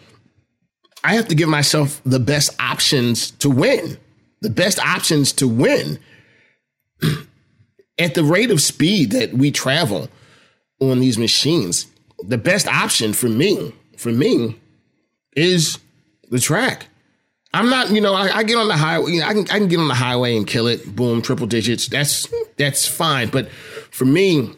I 1.04 1.14
have 1.14 1.28
to 1.28 1.36
give 1.36 1.50
myself 1.50 2.02
the 2.04 2.20
best 2.20 2.60
options 2.60 3.32
to 3.32 3.50
win, 3.50 3.98
the 4.42 4.50
best 4.50 4.80
options 4.80 5.32
to 5.34 5.48
win. 5.48 6.00
At 8.00 8.16
the 8.16 8.24
rate 8.24 8.50
of 8.50 8.62
speed 8.62 9.12
that 9.12 9.34
we 9.34 9.52
travel 9.52 10.10
on 10.80 11.00
these 11.00 11.20
machines, 11.20 11.86
the 12.24 12.38
best 12.38 12.68
option 12.68 13.14
for 13.14 13.28
me, 13.28 13.74
for 13.98 14.12
me, 14.12 14.60
is 15.36 15.80
the 16.30 16.40
track. 16.40 16.88
I'm 17.54 17.70
not, 17.70 17.92
you 17.92 18.00
know, 18.00 18.14
I, 18.14 18.38
I 18.38 18.44
get 18.44 18.58
on 18.58 18.68
the 18.70 18.78
highway. 18.78 19.12
You 19.12 19.20
know, 19.22 19.28
I 19.28 19.34
can 19.34 19.44
I 19.52 19.60
can 19.60 19.68
get 19.68 19.80
on 19.80 19.90
the 19.90 19.94
highway 19.94 20.38
and 20.38 20.48
kill 20.48 20.68
it. 20.68 20.96
Boom, 20.96 21.22
triple 21.22 21.48
digits. 21.48 21.88
That's 21.88 22.28
that's 22.58 22.88
fine. 22.88 23.30
But 23.30 23.52
for 23.52 24.06
me, 24.06 24.56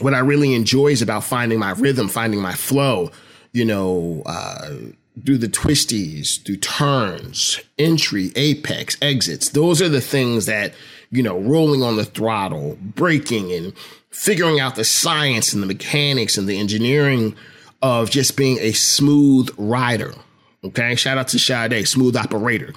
what 0.00 0.12
I 0.12 0.18
really 0.18 0.54
enjoy 0.54 0.88
is 0.88 1.00
about 1.00 1.24
finding 1.24 1.58
my 1.58 1.72
rhythm, 1.72 2.08
finding 2.08 2.40
my 2.40 2.54
flow. 2.54 3.10
You 3.52 3.64
know, 3.64 4.22
uh, 4.26 4.70
do 5.22 5.36
the 5.36 5.48
twisties, 5.48 6.42
do 6.42 6.56
turns, 6.56 7.60
entry, 7.78 8.32
apex, 8.36 8.96
exits. 9.00 9.48
Those 9.48 9.80
are 9.80 9.88
the 9.88 10.00
things 10.00 10.46
that 10.46 10.74
you 11.10 11.22
know, 11.22 11.38
rolling 11.38 11.82
on 11.82 11.96
the 11.96 12.04
throttle, 12.04 12.78
braking, 12.80 13.52
and 13.52 13.72
figuring 14.10 14.60
out 14.60 14.76
the 14.76 14.84
science 14.84 15.52
and 15.52 15.62
the 15.62 15.66
mechanics 15.66 16.36
and 16.36 16.48
the 16.48 16.58
engineering 16.58 17.34
of 17.82 18.10
just 18.10 18.36
being 18.36 18.58
a 18.60 18.72
smooth 18.72 19.50
rider. 19.56 20.14
Okay. 20.62 20.94
Shout 20.94 21.18
out 21.18 21.28
to 21.28 21.38
Sade, 21.38 21.86
smooth 21.88 22.16
operator. 22.16 22.74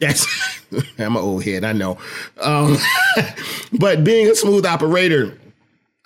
That's 0.00 0.26
I'm 0.98 1.16
an 1.16 1.22
old 1.22 1.44
head, 1.44 1.64
I 1.64 1.72
know. 1.72 1.98
Um, 2.40 2.76
but 3.72 4.04
being 4.04 4.30
a 4.30 4.34
smooth 4.34 4.66
operator 4.66 5.38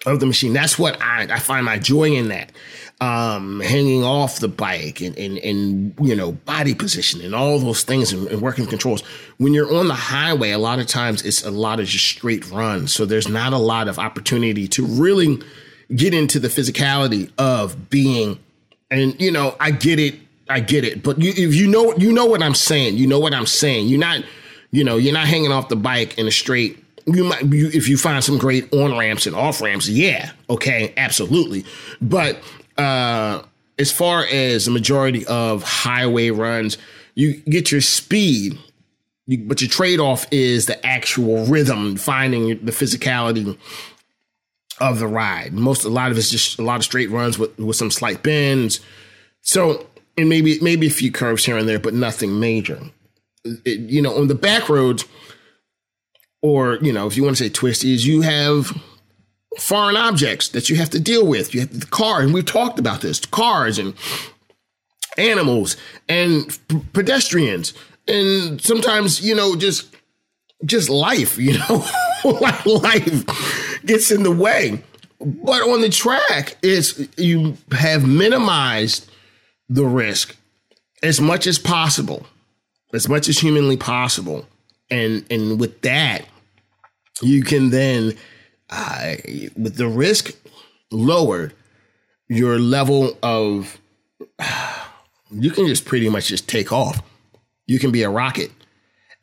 of 0.07 0.21
the 0.21 0.27
machine, 0.27 0.53
that's 0.53 0.79
what 0.79 1.01
I, 1.01 1.23
I 1.31 1.39
find 1.39 1.65
my 1.65 1.79
joy 1.79 2.13
in 2.13 2.29
that. 2.29 2.53
Um, 3.01 3.61
hanging 3.61 4.03
off 4.03 4.41
the 4.41 4.49
bike 4.49 5.01
and, 5.01 5.17
and, 5.17 5.39
and, 5.39 5.95
you 6.01 6.17
know, 6.17 6.33
body 6.33 6.75
position 6.75 7.21
and 7.21 7.33
all 7.33 7.61
those 7.61 7.85
things 7.85 8.13
and, 8.13 8.27
and 8.27 8.43
working 8.43 8.67
controls. 8.67 9.03
When 9.37 9.55
you're 9.55 9.73
on 9.73 9.87
the 9.87 9.95
highway, 9.95 10.51
a 10.51 10.59
lot 10.59 10.81
of 10.81 10.89
times 10.89 11.23
it's 11.23 11.45
a 11.45 11.51
lot 11.53 11.79
of 11.79 11.87
just 11.87 12.05
straight 12.05 12.51
runs. 12.51 12.93
So 12.93 13.07
there's 13.07 13.29
not 13.29 13.53
a 13.53 13.59
lot 13.59 13.87
of 13.87 14.01
opportunity 14.01 14.67
to 14.69 14.85
really 14.85 15.41
get 15.95 16.13
into 16.13 16.41
the 16.41 16.49
physicality 16.49 17.31
of 17.39 17.89
being, 17.89 18.41
and, 18.91 19.21
you 19.21 19.31
know, 19.31 19.55
I 19.61 19.71
get 19.71 20.01
it 20.01 20.17
I 20.51 20.61
get 20.61 20.85
it, 20.85 21.03
but 21.03 21.21
you, 21.21 21.31
if 21.31 21.55
you 21.55 21.67
know, 21.69 21.95
you 21.97 22.11
know 22.11 22.25
what 22.25 22.43
I'm 22.43 22.55
saying. 22.55 22.97
You 22.97 23.07
know 23.07 23.21
what 23.21 23.35
I'm 23.35 23.47
saying. 23.47 23.89
You're 23.89 24.01
not, 24.01 24.25
you 24.71 24.83
know, 24.83 24.97
you're 24.97 25.13
not 25.13 25.27
hanging 25.27 25.53
off 25.53 25.69
the 25.69 25.77
bike 25.77 26.17
in 26.19 26.27
a 26.27 26.31
straight. 26.31 26.83
You 27.07 27.25
might, 27.25 27.43
you, 27.45 27.69
if 27.69 27.89
you 27.89 27.97
find 27.99 28.25
some 28.25 28.39
great 28.39 28.73
on 28.73 28.97
ramps 28.97 29.27
and 29.27 29.37
off 29.37 29.61
ramps, 29.61 29.89
yeah, 29.89 30.31
okay, 30.49 30.95
absolutely. 30.97 31.65
But 32.01 32.39
uh, 32.79 33.43
as 33.79 33.93
far 33.93 34.25
as 34.25 34.65
the 34.65 34.71
majority 34.71 35.27
of 35.27 35.63
highway 35.63 36.31
runs, 36.31 36.79
you 37.15 37.35
get 37.35 37.71
your 37.71 37.81
speed, 37.81 38.59
you, 39.27 39.39
but 39.39 39.61
your 39.61 39.69
trade 39.69 40.01
off 40.01 40.27
is 40.31 40.67
the 40.67 40.85
actual 40.87 41.45
rhythm, 41.47 41.97
finding 41.97 42.65
the 42.65 42.73
physicality 42.73 43.59
of 44.81 45.01
the 45.01 45.07
ride. 45.07 45.53
Most, 45.53 45.85
a 45.85 45.89
lot 45.89 46.11
of 46.11 46.19
it's 46.19 46.31
just 46.31 46.59
a 46.59 46.63
lot 46.63 46.77
of 46.77 46.85
straight 46.85 47.11
runs 47.11 47.39
with 47.39 47.59
with 47.59 47.77
some 47.77 47.91
slight 47.91 48.23
bends. 48.23 48.81
So 49.43 49.87
and 50.17 50.29
maybe 50.29 50.59
maybe 50.61 50.87
a 50.87 50.91
few 50.91 51.13
curves 51.13 51.45
here 51.45 51.57
and 51.57 51.69
there, 51.69 51.79
but 51.79 51.95
nothing 51.95 52.39
major. 52.39 52.81
It, 53.45 53.81
you 53.81 54.03
know, 54.03 54.17
on 54.17 54.29
the 54.29 54.35
back 54.35 54.69
roads, 54.69 55.05
or 56.43 56.77
you 56.77 56.93
know, 56.93 57.07
if 57.07 57.17
you 57.17 57.23
want 57.23 57.37
to 57.37 57.45
say 57.45 57.51
twisties, 57.51 58.05
you 58.05 58.23
have 58.23 58.77
foreign 59.59 59.97
objects 59.97 60.49
that 60.49 60.71
you 60.71 60.77
have 60.77 60.91
to 60.91 61.01
deal 61.01 61.27
with. 61.27 61.55
You 61.55 61.61
have 61.61 61.81
the 61.81 61.87
car, 61.87 62.23
and 62.23 62.33
we've 62.33 62.47
talked 62.47 62.79
about 62.79 63.01
this: 63.01 63.25
cars 63.27 63.79
and 63.79 63.95
animals 65.17 65.77
and 66.09 66.59
p- 66.69 66.81
pedestrians, 66.93 67.75
and 68.07 68.61
sometimes 68.61 69.21
you 69.21 69.35
know 69.35 69.57
just 69.57 69.95
just 70.65 70.89
life. 70.89 71.39
You 71.39 71.59
know, 71.59 71.85
life 72.65 73.81
gets 73.85 74.11
in 74.11 74.23
the 74.23 74.35
way. 74.35 74.83
But 75.21 75.63
on 75.63 75.81
the 75.81 75.89
track, 75.89 76.57
it's 76.63 77.01
you 77.19 77.57
have 77.73 78.07
minimized 78.07 79.11
the 79.69 79.85
risk 79.85 80.37
as 81.03 81.21
much 81.21 81.47
as 81.47 81.59
possible, 81.59 82.27
as 82.93 83.09
much 83.09 83.29
as 83.29 83.39
humanly 83.39 83.77
possible. 83.77 84.47
And 84.91 85.25
and 85.31 85.61
with 85.61 85.83
that, 85.83 86.25
you 87.21 87.43
can 87.43 87.71
then 87.71 88.17
with 88.71 89.77
the 89.77 89.89
risk 89.89 90.33
lowered, 90.91 91.55
your 92.29 92.59
level 92.59 93.17
of 93.23 93.81
you 95.31 95.51
can 95.51 95.67
just 95.67 95.85
pretty 95.85 96.09
much 96.09 96.29
just 96.29 96.49
take 96.49 96.73
off. 96.73 97.03
You 97.67 97.79
can 97.79 97.91
be 97.91 98.03
a 98.03 98.11
rocket. 98.11 98.51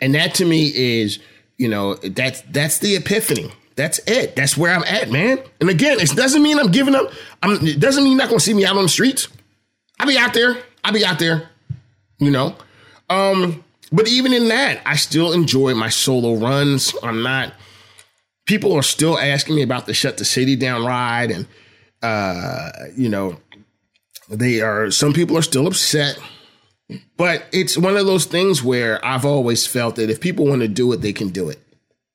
And 0.02 0.14
that 0.16 0.36
to 0.36 0.46
me 0.46 0.72
is, 0.74 1.20
you 1.58 1.68
know, 1.68 1.96
that's 1.96 2.42
that's 2.42 2.80
the 2.80 2.96
epiphany. 2.96 3.52
That's 3.76 4.00
it. 4.08 4.36
That's 4.36 4.56
where 4.56 4.74
I'm 4.74 4.84
at, 4.84 5.10
man. 5.10 5.40
And 5.60 5.70
again, 5.70 6.00
it 6.00 6.10
doesn't 6.16 6.42
mean 6.42 6.60
I'm 6.60 6.72
giving 6.72 6.96
up. 6.96 7.12
I'm, 7.44 7.66
it 7.66 7.80
doesn't 7.80 8.04
mean 8.04 8.14
you're 8.14 8.22
not 8.22 8.30
gonna 8.30 8.40
see 8.40 8.54
me 8.54 8.66
out 8.66 8.78
on 8.78 8.84
the 8.84 8.90
streets. 8.90 9.28
I'll 10.00 10.08
be 10.08 10.18
out 10.18 10.34
there. 10.34 10.58
I'll 10.84 10.94
be 10.94 11.06
out 11.06 11.20
there. 11.20 11.50
You 12.20 12.32
know. 12.32 12.56
Um, 13.10 13.64
but 13.92 14.08
even 14.08 14.34
in 14.34 14.48
that, 14.48 14.82
I 14.86 14.96
still 14.96 15.34
enjoy 15.34 15.74
my 15.76 15.90
solo 15.90 16.36
runs. 16.36 16.94
I'm 17.04 17.22
not. 17.22 17.54
People 18.46 18.74
are 18.74 18.84
still 18.84 19.18
asking 19.18 19.56
me 19.56 19.62
about 19.64 19.86
the 19.86 19.94
shut 19.94 20.18
the 20.18 20.26
city 20.26 20.56
down 20.56 20.86
ride, 20.86 21.32
and 21.32 21.48
uh, 22.02 22.70
you 22.96 23.10
know, 23.10 23.38
They 24.30 24.62
are, 24.62 24.92
some 24.92 25.14
people 25.14 25.38
are 25.38 25.42
still 25.44 25.68
upset, 25.68 26.20
but 27.18 27.46
it's 27.52 27.78
one 27.78 27.98
of 27.98 28.06
those 28.06 28.26
things 28.26 28.64
where 28.64 29.04
I've 29.06 29.26
always 29.26 29.66
felt 29.68 29.96
that 29.96 30.10
if 30.10 30.20
people 30.20 30.48
want 30.48 30.62
to 30.62 30.68
do 30.68 30.92
it, 30.94 31.02
they 31.02 31.14
can 31.14 31.30
do 31.30 31.50
it. 31.50 31.60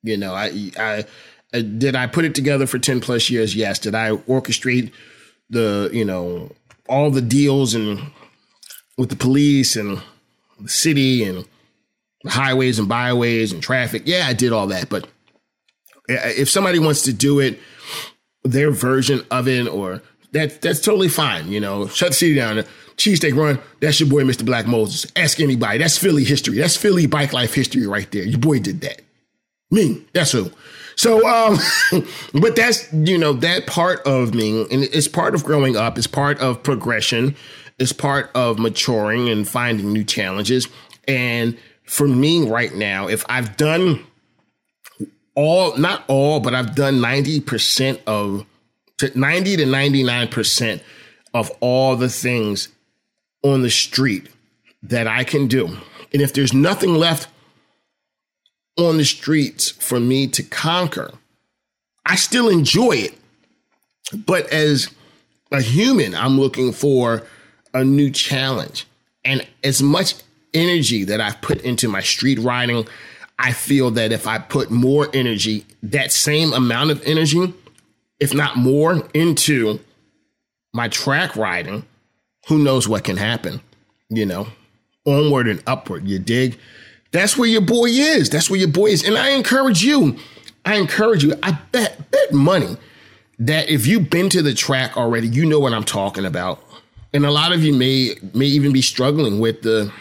You 0.03 0.17
know, 0.17 0.33
I, 0.33 0.71
I, 0.77 1.05
I 1.53 1.61
did 1.61 1.95
I 1.95 2.07
put 2.07 2.25
it 2.25 2.35
together 2.35 2.67
for 2.67 2.79
10 2.79 3.01
plus 3.01 3.29
years? 3.29 3.55
Yes. 3.55 3.79
Did 3.79 3.95
I 3.95 4.11
orchestrate 4.11 4.91
the, 5.49 5.89
you 5.93 6.05
know, 6.05 6.51
all 6.87 7.11
the 7.11 7.21
deals 7.21 7.73
and 7.73 7.99
with 8.97 9.09
the 9.09 9.15
police 9.15 9.75
and 9.75 10.01
the 10.59 10.69
city 10.69 11.23
and 11.23 11.45
the 12.23 12.31
highways 12.31 12.79
and 12.79 12.89
byways 12.89 13.51
and 13.51 13.61
traffic? 13.61 14.03
Yeah, 14.05 14.25
I 14.27 14.33
did 14.33 14.51
all 14.51 14.67
that. 14.67 14.89
But 14.89 15.07
if 16.11 16.49
somebody 16.49 16.79
wants 16.79 17.03
to 17.03 17.13
do 17.13 17.39
it, 17.39 17.59
their 18.43 18.71
version 18.71 19.25
of 19.29 19.47
it, 19.47 19.67
or 19.67 20.01
that 20.31 20.61
that's 20.61 20.79
totally 20.79 21.09
fine. 21.09 21.49
You 21.49 21.59
know, 21.59 21.87
shut 21.87 22.09
the 22.09 22.15
city 22.15 22.35
down. 22.35 22.63
Cheesesteak 22.97 23.35
run. 23.35 23.59
That's 23.79 23.99
your 23.99 24.09
boy, 24.09 24.23
Mr. 24.23 24.45
Black 24.45 24.67
Moses. 24.67 25.11
Ask 25.15 25.39
anybody. 25.39 25.79
That's 25.79 25.97
Philly 25.97 26.23
history. 26.23 26.57
That's 26.57 26.77
Philly 26.77 27.07
bike 27.07 27.33
life 27.33 27.53
history 27.53 27.87
right 27.87 28.09
there. 28.11 28.23
Your 28.23 28.39
boy 28.39 28.59
did 28.59 28.81
that. 28.81 29.01
Me. 29.71 30.05
That's 30.13 30.31
who. 30.31 30.51
So, 30.95 31.25
um, 31.27 31.57
but 32.33 32.55
that's 32.55 32.91
you 32.93 33.17
know 33.17 33.33
that 33.33 33.67
part 33.67 34.01
of 34.05 34.33
me, 34.33 34.61
and 34.71 34.83
it's 34.83 35.07
part 35.07 35.33
of 35.33 35.43
growing 35.43 35.75
up. 35.75 35.97
It's 35.97 36.07
part 36.07 36.39
of 36.39 36.61
progression. 36.63 37.35
It's 37.79 37.93
part 37.93 38.29
of 38.35 38.59
maturing 38.59 39.29
and 39.29 39.47
finding 39.47 39.91
new 39.91 40.03
challenges. 40.03 40.67
And 41.07 41.57
for 41.83 42.07
me 42.07 42.47
right 42.47 42.73
now, 42.75 43.07
if 43.07 43.25
I've 43.27 43.57
done 43.57 44.05
all, 45.41 45.77
not 45.77 46.03
all, 46.07 46.39
but 46.39 46.53
I've 46.53 46.75
done 46.75 46.99
90% 46.99 47.99
of, 48.05 48.45
90 49.15 49.57
to 49.57 49.63
99% 49.63 50.81
of 51.33 51.51
all 51.59 51.95
the 51.95 52.09
things 52.09 52.69
on 53.43 53.61
the 53.61 53.69
street 53.69 54.29
that 54.83 55.07
I 55.07 55.23
can 55.23 55.47
do. 55.47 55.77
And 56.13 56.21
if 56.21 56.33
there's 56.33 56.53
nothing 56.53 56.95
left 56.95 57.27
on 58.77 58.97
the 58.97 59.05
streets 59.05 59.69
for 59.69 59.99
me 59.99 60.27
to 60.27 60.43
conquer, 60.43 61.11
I 62.05 62.15
still 62.15 62.49
enjoy 62.49 62.91
it. 62.93 63.17
But 64.13 64.47
as 64.51 64.89
a 65.51 65.61
human, 65.61 66.15
I'm 66.15 66.39
looking 66.39 66.71
for 66.71 67.23
a 67.73 67.83
new 67.83 68.09
challenge. 68.11 68.85
And 69.23 69.47
as 69.63 69.81
much 69.81 70.15
energy 70.53 71.03
that 71.05 71.21
I've 71.21 71.41
put 71.41 71.61
into 71.61 71.87
my 71.87 72.01
street 72.01 72.39
riding, 72.39 72.87
I 73.43 73.53
feel 73.53 73.89
that 73.91 74.11
if 74.11 74.27
I 74.27 74.37
put 74.37 74.69
more 74.69 75.07
energy, 75.13 75.65
that 75.81 76.11
same 76.11 76.53
amount 76.53 76.91
of 76.91 77.01
energy, 77.05 77.53
if 78.19 78.35
not 78.35 78.55
more, 78.55 79.09
into 79.15 79.79
my 80.73 80.87
track 80.87 81.35
riding, 81.35 81.83
who 82.47 82.59
knows 82.59 82.87
what 82.87 83.03
can 83.03 83.17
happen, 83.17 83.59
you 84.09 84.27
know? 84.27 84.47
Onward 85.07 85.47
and 85.47 85.63
upward, 85.65 86.07
you 86.07 86.19
dig? 86.19 86.59
That's 87.11 87.35
where 87.35 87.49
your 87.49 87.61
boy 87.61 87.87
is. 87.87 88.29
That's 88.29 88.47
where 88.47 88.59
your 88.59 88.69
boy 88.69 88.87
is. 88.87 89.03
And 89.03 89.17
I 89.17 89.31
encourage 89.31 89.81
you, 89.81 90.17
I 90.63 90.75
encourage 90.75 91.23
you, 91.23 91.33
I 91.41 91.57
bet, 91.71 92.11
bet 92.11 92.31
money 92.31 92.77
that 93.39 93.69
if 93.69 93.87
you've 93.87 94.11
been 94.11 94.29
to 94.29 94.43
the 94.43 94.53
track 94.53 94.95
already, 94.95 95.27
you 95.27 95.47
know 95.47 95.59
what 95.59 95.73
I'm 95.73 95.83
talking 95.83 96.25
about. 96.25 96.63
And 97.11 97.25
a 97.25 97.31
lot 97.31 97.51
of 97.53 97.63
you 97.63 97.73
may 97.73 98.15
may 98.35 98.45
even 98.45 98.71
be 98.71 98.83
struggling 98.83 99.39
with 99.39 99.63
the, 99.63 99.91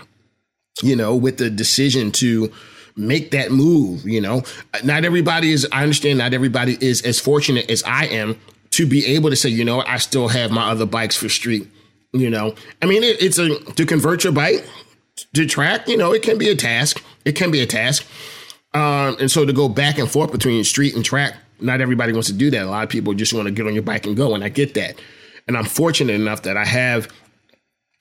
you 0.83 0.95
know, 0.95 1.17
with 1.17 1.39
the 1.39 1.49
decision 1.49 2.13
to 2.13 2.53
make 2.97 3.31
that 3.33 3.51
move. 3.51 4.05
You 4.05 4.21
know, 4.21 4.43
not 4.85 5.05
everybody 5.05 5.53
is, 5.53 5.67
I 5.73 5.83
understand 5.83 6.19
not 6.19 6.35
everybody 6.35 6.77
is 6.81 7.03
as 7.03 7.19
fortunate 7.19 7.71
as 7.71 7.83
I 7.85 8.07
am 8.07 8.39
to 8.71 8.87
be 8.87 9.05
able 9.07 9.31
to 9.31 9.37
say, 9.37 9.49
you 9.49 9.65
know, 9.65 9.83
I 9.87 9.99
still 9.99 10.29
have 10.29 10.51
my 10.51 10.71
other 10.71 10.87
bikes 10.87 11.17
for 11.17 11.29
street. 11.29 11.69
You 12.13 12.31
know, 12.31 12.55
I 12.83 12.87
mean, 12.87 13.05
it, 13.05 13.23
it's 13.23 13.39
a, 13.39 13.59
to 13.75 13.87
convert 13.87 14.25
your 14.25 14.33
bike 14.33 14.65
to 15.35 15.47
track, 15.47 15.89
you 15.89 15.97
know, 15.97 16.13
it 16.13 16.23
can 16.23 16.39
be 16.39 16.49
a 16.49 16.57
task. 16.57 17.03
It 17.25 17.33
can 17.33 17.51
be 17.51 17.61
a 17.61 17.67
task. 17.67 18.07
Um, 18.73 19.17
and 19.21 19.31
so 19.31 19.45
to 19.45 19.53
go 19.53 19.69
back 19.69 19.99
and 19.99 20.11
forth 20.11 20.33
between 20.33 20.63
street 20.65 20.95
and 20.95 21.05
track, 21.05 21.35
not 21.61 21.81
everybody 21.81 22.13
wants 22.13 22.29
to 22.29 22.35
do 22.35 22.51
that. 22.51 22.65
A 22.65 22.71
lot 22.71 22.85
of 22.85 22.89
people 22.89 23.15
just 23.15 23.33
want 23.33 23.47
to 23.47 23.53
get 23.53 23.67
on 23.67 23.75
your 23.75 23.83
bike 23.83 24.07
and 24.07 24.17
go, 24.17 24.35
and 24.35 24.43
I 24.43 24.49
get 24.49 24.75
that. 24.75 25.01
And 25.47 25.57
I'm 25.57 25.65
fortunate 25.65 26.15
enough 26.15 26.43
that 26.43 26.57
I 26.57 26.65
have 26.65 27.09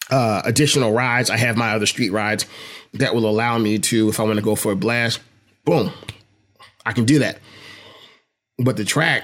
uh, 0.09 0.41
additional 0.45 0.91
rides. 0.91 1.29
I 1.29 1.37
have 1.37 1.57
my 1.57 1.71
other 1.71 1.85
street 1.85 2.11
rides 2.11 2.45
that 2.93 3.13
will 3.13 3.29
allow 3.29 3.57
me 3.57 3.79
to, 3.79 4.09
if 4.09 4.19
I 4.19 4.23
want 4.23 4.37
to 4.37 4.43
go 4.43 4.55
for 4.55 4.71
a 4.71 4.75
blast, 4.75 5.19
boom, 5.65 5.91
I 6.85 6.93
can 6.93 7.05
do 7.05 7.19
that. 7.19 7.39
But 8.57 8.77
the 8.77 8.85
track, 8.85 9.23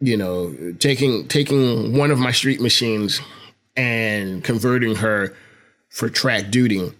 you 0.00 0.16
know, 0.16 0.74
taking 0.78 1.26
taking 1.26 1.96
one 1.96 2.10
of 2.10 2.18
my 2.18 2.30
street 2.30 2.60
machines 2.60 3.20
and 3.76 4.44
converting 4.44 4.96
her 4.96 5.34
for 5.88 6.08
track 6.08 6.50
duty 6.50 6.92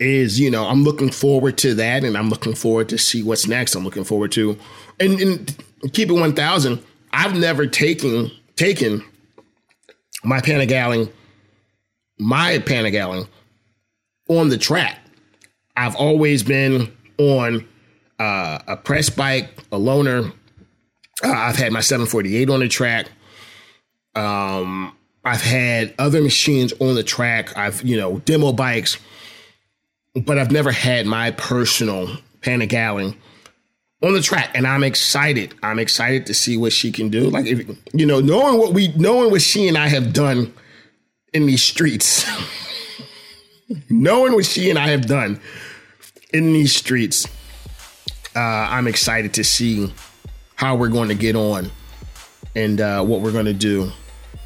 is, 0.00 0.40
you 0.40 0.50
know, 0.50 0.66
I'm 0.66 0.82
looking 0.82 1.10
forward 1.10 1.58
to 1.58 1.74
that, 1.74 2.02
and 2.02 2.16
I'm 2.16 2.28
looking 2.28 2.54
forward 2.54 2.88
to 2.88 2.98
see 2.98 3.22
what's 3.22 3.46
next. 3.46 3.74
I'm 3.74 3.84
looking 3.84 4.04
forward 4.04 4.32
to, 4.32 4.58
and, 4.98 5.20
and 5.20 5.64
keep 5.92 6.10
it 6.10 6.14
1,000. 6.14 6.82
I've 7.12 7.36
never 7.38 7.66
taken 7.66 8.30
taken 8.56 9.04
my 10.24 10.40
Panigale, 10.40 11.10
my 12.22 12.58
Panigale 12.58 13.28
on 14.28 14.48
the 14.48 14.58
track. 14.58 14.98
I've 15.76 15.96
always 15.96 16.42
been 16.42 16.92
on 17.18 17.66
uh, 18.18 18.58
a 18.66 18.76
press 18.76 19.10
bike, 19.10 19.50
a 19.72 19.76
loaner. 19.76 20.32
Uh, 21.22 21.28
I've 21.28 21.56
had 21.56 21.72
my 21.72 21.80
748 21.80 22.50
on 22.50 22.60
the 22.60 22.68
track. 22.68 23.08
Um, 24.14 24.96
I've 25.24 25.42
had 25.42 25.94
other 25.98 26.20
machines 26.20 26.72
on 26.80 26.94
the 26.94 27.02
track. 27.02 27.56
I've, 27.56 27.82
you 27.82 27.96
know, 27.96 28.18
demo 28.20 28.52
bikes, 28.52 28.98
but 30.14 30.38
I've 30.38 30.50
never 30.50 30.72
had 30.72 31.06
my 31.06 31.30
personal 31.32 32.08
Panigale 32.40 33.16
on 34.02 34.12
the 34.12 34.20
track. 34.20 34.50
And 34.54 34.66
I'm 34.66 34.84
excited. 34.84 35.54
I'm 35.62 35.78
excited 35.78 36.26
to 36.26 36.34
see 36.34 36.56
what 36.56 36.72
she 36.72 36.92
can 36.92 37.08
do. 37.08 37.30
Like, 37.30 37.46
if, 37.46 37.66
you 37.92 38.04
know, 38.04 38.20
knowing 38.20 38.58
what 38.58 38.72
we, 38.72 38.88
knowing 38.88 39.30
what 39.30 39.42
she 39.42 39.68
and 39.68 39.78
I 39.78 39.88
have 39.88 40.12
done 40.12 40.52
in 41.32 41.46
these 41.46 41.62
streets. 41.62 42.24
knowing 43.88 44.34
what 44.34 44.44
she 44.44 44.70
and 44.70 44.78
I 44.78 44.88
have 44.88 45.06
done 45.06 45.40
in 46.32 46.52
these 46.52 46.74
streets, 46.74 47.26
uh, 48.34 48.38
I'm 48.38 48.86
excited 48.86 49.34
to 49.34 49.44
see 49.44 49.92
how 50.54 50.76
we're 50.76 50.88
going 50.88 51.08
to 51.08 51.14
get 51.14 51.36
on 51.36 51.70
and 52.54 52.80
uh, 52.80 53.02
what 53.02 53.20
we're 53.20 53.32
going 53.32 53.46
to 53.46 53.52
do 53.54 53.90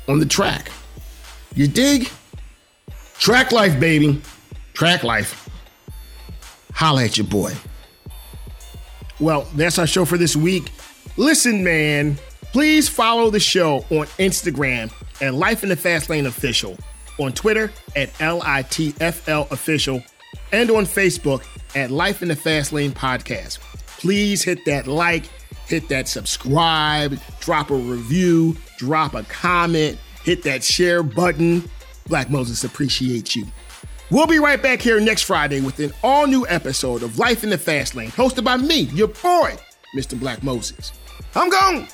on 0.09 0.21
the 0.21 0.27
track. 0.27 0.71
You 1.55 1.67
dig? 1.67 2.11
Track 3.19 3.53
life, 3.53 3.79
baby. 3.81 4.21
Track 4.75 5.03
life. 5.03 5.49
Holla 6.73 7.05
at 7.05 7.17
your 7.17 7.27
boy. 7.27 7.53
Well, 9.19 9.47
that's 9.55 9.79
our 9.79 9.87
show 9.87 10.05
for 10.05 10.19
this 10.19 10.37
week. 10.37 10.71
Listen, 11.17 11.65
man, 11.65 12.19
please 12.53 12.89
follow 12.89 13.31
the 13.31 13.41
show 13.41 13.77
on 13.91 14.07
Instagram 14.19 14.93
at 15.21 15.35
Life 15.35 15.63
in 15.63 15.69
the 15.69 15.77
Fast 15.77 16.11
Lane 16.11 16.27
Official 16.27 16.77
on 17.19 17.33
Twitter 17.33 17.73
at 17.95 18.13
LITFL 18.15 19.51
Official, 19.51 20.03
and 20.53 20.71
on 20.71 20.85
Facebook 20.85 21.45
at 21.75 21.91
Life 21.91 22.23
in 22.23 22.29
the 22.29 22.37
Fast 22.37 22.73
Lane 22.73 22.93
Podcast. 22.93 23.59
Please 23.99 24.43
hit 24.43 24.65
that 24.67 24.87
like, 24.87 25.25
hit 25.67 25.89
that 25.89 26.09
subscribe, 26.09 27.19
drop 27.41 27.71
a 27.71 27.75
review, 27.75 28.57
drop 28.79 29.15
a 29.15 29.23
comment, 29.25 29.99
hit 30.23 30.43
that 30.45 30.63
share 30.63 31.03
button. 31.03 31.69
Black 32.07 32.31
Moses 32.31 32.65
appreciates 32.65 33.35
you. 33.35 33.47
We'll 34.11 34.29
be 34.29 34.39
right 34.39 34.63
back 34.63 34.81
here 34.81 35.01
next 35.01 35.23
Friday 35.23 35.61
with 35.61 35.81
an 35.81 35.93
all 36.05 36.29
new 36.29 36.47
episode 36.49 37.03
of 37.03 37.19
Life 37.19 37.43
in 37.43 37.51
the 37.51 37.59
Fast 37.59 37.97
Lane, 37.97 38.11
hosted 38.11 38.45
by 38.45 38.57
me, 38.57 38.83
your 38.93 39.09
boy, 39.09 39.57
Mr. 39.97 40.19
Black 40.19 40.43
Moses. 40.45 40.93
I'm 41.35 41.51
gone. 41.51 41.89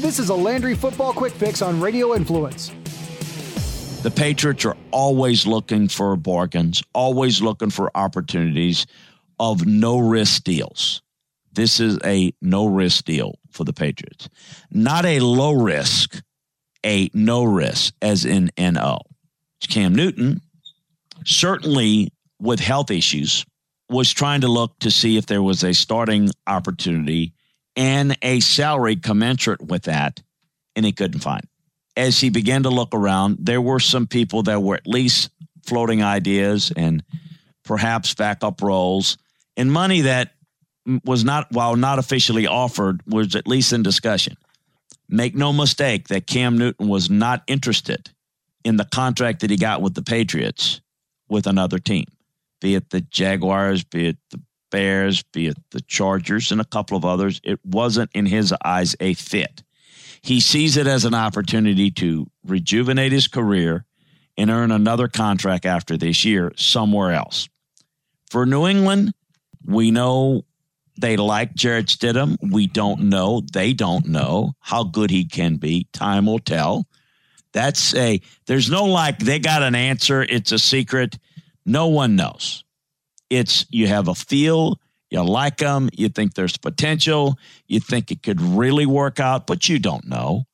This 0.00 0.18
is 0.18 0.30
a 0.30 0.34
Landry 0.34 0.74
Football 0.74 1.12
Quick 1.12 1.34
Fix 1.34 1.60
on 1.60 1.78
Radio 1.78 2.14
Influence. 2.14 2.70
The 4.02 4.10
Patriots 4.10 4.64
are 4.64 4.76
always 4.92 5.46
looking 5.46 5.88
for 5.88 6.16
bargains, 6.16 6.82
always 6.94 7.42
looking 7.42 7.68
for 7.68 7.94
opportunities 7.94 8.86
of 9.38 9.66
no 9.66 9.98
risk 9.98 10.44
deals. 10.44 11.02
This 11.52 11.80
is 11.80 11.98
a 12.02 12.32
no 12.40 12.64
risk 12.64 13.04
deal 13.04 13.38
for 13.50 13.64
the 13.64 13.74
Patriots. 13.74 14.30
Not 14.70 15.04
a 15.04 15.20
low 15.20 15.52
risk, 15.52 16.22
a 16.84 17.10
no 17.12 17.44
risk, 17.44 17.92
as 18.00 18.24
in 18.24 18.50
NO. 18.56 19.00
Cam 19.68 19.94
Newton, 19.94 20.40
certainly 21.26 22.10
with 22.40 22.58
health 22.58 22.90
issues, 22.90 23.44
was 23.90 24.10
trying 24.10 24.40
to 24.40 24.48
look 24.48 24.78
to 24.78 24.90
see 24.90 25.18
if 25.18 25.26
there 25.26 25.42
was 25.42 25.62
a 25.62 25.74
starting 25.74 26.30
opportunity 26.46 27.34
and 27.76 28.16
a 28.22 28.40
salary 28.40 28.96
commensurate 28.96 29.62
with 29.62 29.84
that, 29.84 30.20
and 30.76 30.84
he 30.84 30.92
couldn't 30.92 31.20
find. 31.20 31.46
As 31.96 32.20
he 32.20 32.30
began 32.30 32.62
to 32.64 32.70
look 32.70 32.94
around, 32.94 33.38
there 33.40 33.60
were 33.60 33.80
some 33.80 34.06
people 34.06 34.44
that 34.44 34.62
were 34.62 34.76
at 34.76 34.86
least 34.86 35.30
floating 35.64 36.02
ideas 36.02 36.72
and 36.74 37.02
perhaps 37.64 38.14
backup 38.14 38.62
roles 38.62 39.18
and 39.56 39.70
money 39.70 40.02
that 40.02 40.32
was 41.04 41.24
not, 41.24 41.50
while 41.52 41.76
not 41.76 41.98
officially 41.98 42.46
offered, 42.46 43.02
was 43.06 43.34
at 43.34 43.46
least 43.46 43.72
in 43.72 43.82
discussion. 43.82 44.36
Make 45.08 45.34
no 45.34 45.52
mistake 45.52 46.08
that 46.08 46.26
Cam 46.26 46.56
Newton 46.56 46.88
was 46.88 47.10
not 47.10 47.42
interested 47.46 48.10
in 48.64 48.76
the 48.76 48.84
contract 48.84 49.40
that 49.40 49.50
he 49.50 49.56
got 49.56 49.82
with 49.82 49.94
the 49.94 50.02
Patriots 50.02 50.80
with 51.28 51.46
another 51.46 51.78
team, 51.78 52.06
be 52.60 52.74
it 52.74 52.90
the 52.90 53.00
Jaguars, 53.00 53.84
be 53.84 54.08
it 54.08 54.18
the 54.30 54.40
Bears, 54.70 55.22
be 55.22 55.48
it 55.48 55.56
the 55.70 55.80
Chargers, 55.82 56.52
and 56.52 56.60
a 56.60 56.64
couple 56.64 56.96
of 56.96 57.04
others. 57.04 57.40
It 57.44 57.60
wasn't, 57.64 58.10
in 58.14 58.26
his 58.26 58.54
eyes, 58.64 58.96
a 59.00 59.14
fit. 59.14 59.62
He 60.22 60.40
sees 60.40 60.76
it 60.76 60.86
as 60.86 61.04
an 61.04 61.14
opportunity 61.14 61.90
to 61.92 62.26
rejuvenate 62.44 63.12
his 63.12 63.28
career 63.28 63.84
and 64.36 64.50
earn 64.50 64.70
another 64.70 65.08
contract 65.08 65.66
after 65.66 65.96
this 65.96 66.24
year 66.24 66.52
somewhere 66.56 67.12
else. 67.12 67.48
For 68.30 68.46
New 68.46 68.66
England, 68.66 69.12
we 69.66 69.90
know 69.90 70.44
they 70.98 71.16
like 71.16 71.54
Jarrett 71.54 71.86
Stidham. 71.86 72.36
We 72.40 72.66
don't 72.66 73.04
know. 73.04 73.42
They 73.52 73.72
don't 73.72 74.06
know 74.06 74.52
how 74.60 74.84
good 74.84 75.10
he 75.10 75.24
can 75.24 75.56
be. 75.56 75.88
Time 75.92 76.26
will 76.26 76.38
tell. 76.38 76.86
That's 77.52 77.94
a, 77.94 78.20
there's 78.46 78.70
no 78.70 78.84
like, 78.84 79.18
they 79.18 79.38
got 79.38 79.62
an 79.62 79.74
answer. 79.74 80.22
It's 80.22 80.52
a 80.52 80.58
secret. 80.58 81.18
No 81.66 81.88
one 81.88 82.14
knows. 82.14 82.64
It's, 83.30 83.64
you 83.70 83.86
have 83.86 84.08
a 84.08 84.14
feel, 84.14 84.80
you 85.10 85.22
like 85.22 85.58
them, 85.58 85.88
you 85.92 86.08
think 86.08 86.34
there's 86.34 86.56
potential, 86.56 87.38
you 87.66 87.80
think 87.80 88.10
it 88.10 88.22
could 88.22 88.40
really 88.40 88.86
work 88.86 89.18
out, 89.18 89.46
but 89.46 89.68
you 89.68 89.78
don't 89.78 90.06
know. 90.06 90.44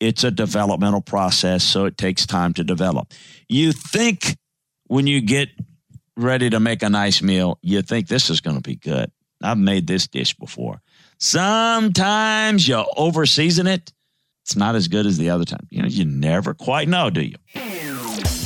It's 0.00 0.24
a 0.24 0.30
developmental 0.30 1.00
process, 1.00 1.62
so 1.62 1.84
it 1.84 1.96
takes 1.96 2.26
time 2.26 2.54
to 2.54 2.64
develop. 2.64 3.12
You 3.48 3.72
think 3.72 4.36
when 4.88 5.06
you 5.06 5.20
get 5.20 5.48
ready 6.16 6.50
to 6.50 6.58
make 6.58 6.82
a 6.82 6.90
nice 6.90 7.22
meal, 7.22 7.58
you 7.62 7.82
think 7.82 8.08
this 8.08 8.28
is 8.28 8.40
going 8.40 8.56
to 8.56 8.62
be 8.62 8.76
good. 8.76 9.10
I've 9.42 9.58
made 9.58 9.86
this 9.86 10.08
dish 10.08 10.34
before. 10.34 10.80
Sometimes 11.18 12.66
you 12.66 12.84
over 12.96 13.26
season 13.26 13.66
it. 13.66 13.92
It's 14.44 14.56
not 14.56 14.74
as 14.74 14.88
good 14.88 15.06
as 15.06 15.18
the 15.18 15.30
other 15.30 15.44
time. 15.44 15.66
You 15.70 15.82
know, 15.82 15.88
you 15.88 16.04
never 16.04 16.52
quite 16.52 16.88
know, 16.88 17.10
do 17.10 17.22
you? 17.22 17.36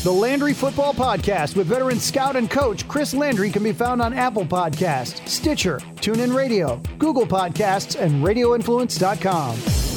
The 0.06 0.12
Landry 0.12 0.52
Football 0.52 0.94
Podcast 0.94 1.56
with 1.56 1.66
veteran 1.66 1.98
scout 1.98 2.36
and 2.36 2.48
coach 2.48 2.86
Chris 2.86 3.12
Landry 3.12 3.50
can 3.50 3.64
be 3.64 3.72
found 3.72 4.00
on 4.00 4.12
Apple 4.12 4.44
Podcasts, 4.44 5.26
Stitcher, 5.28 5.78
TuneIn 5.96 6.32
Radio, 6.32 6.80
Google 6.98 7.26
Podcasts, 7.26 8.00
and 8.00 8.24
RadioInfluence.com. 8.24 9.95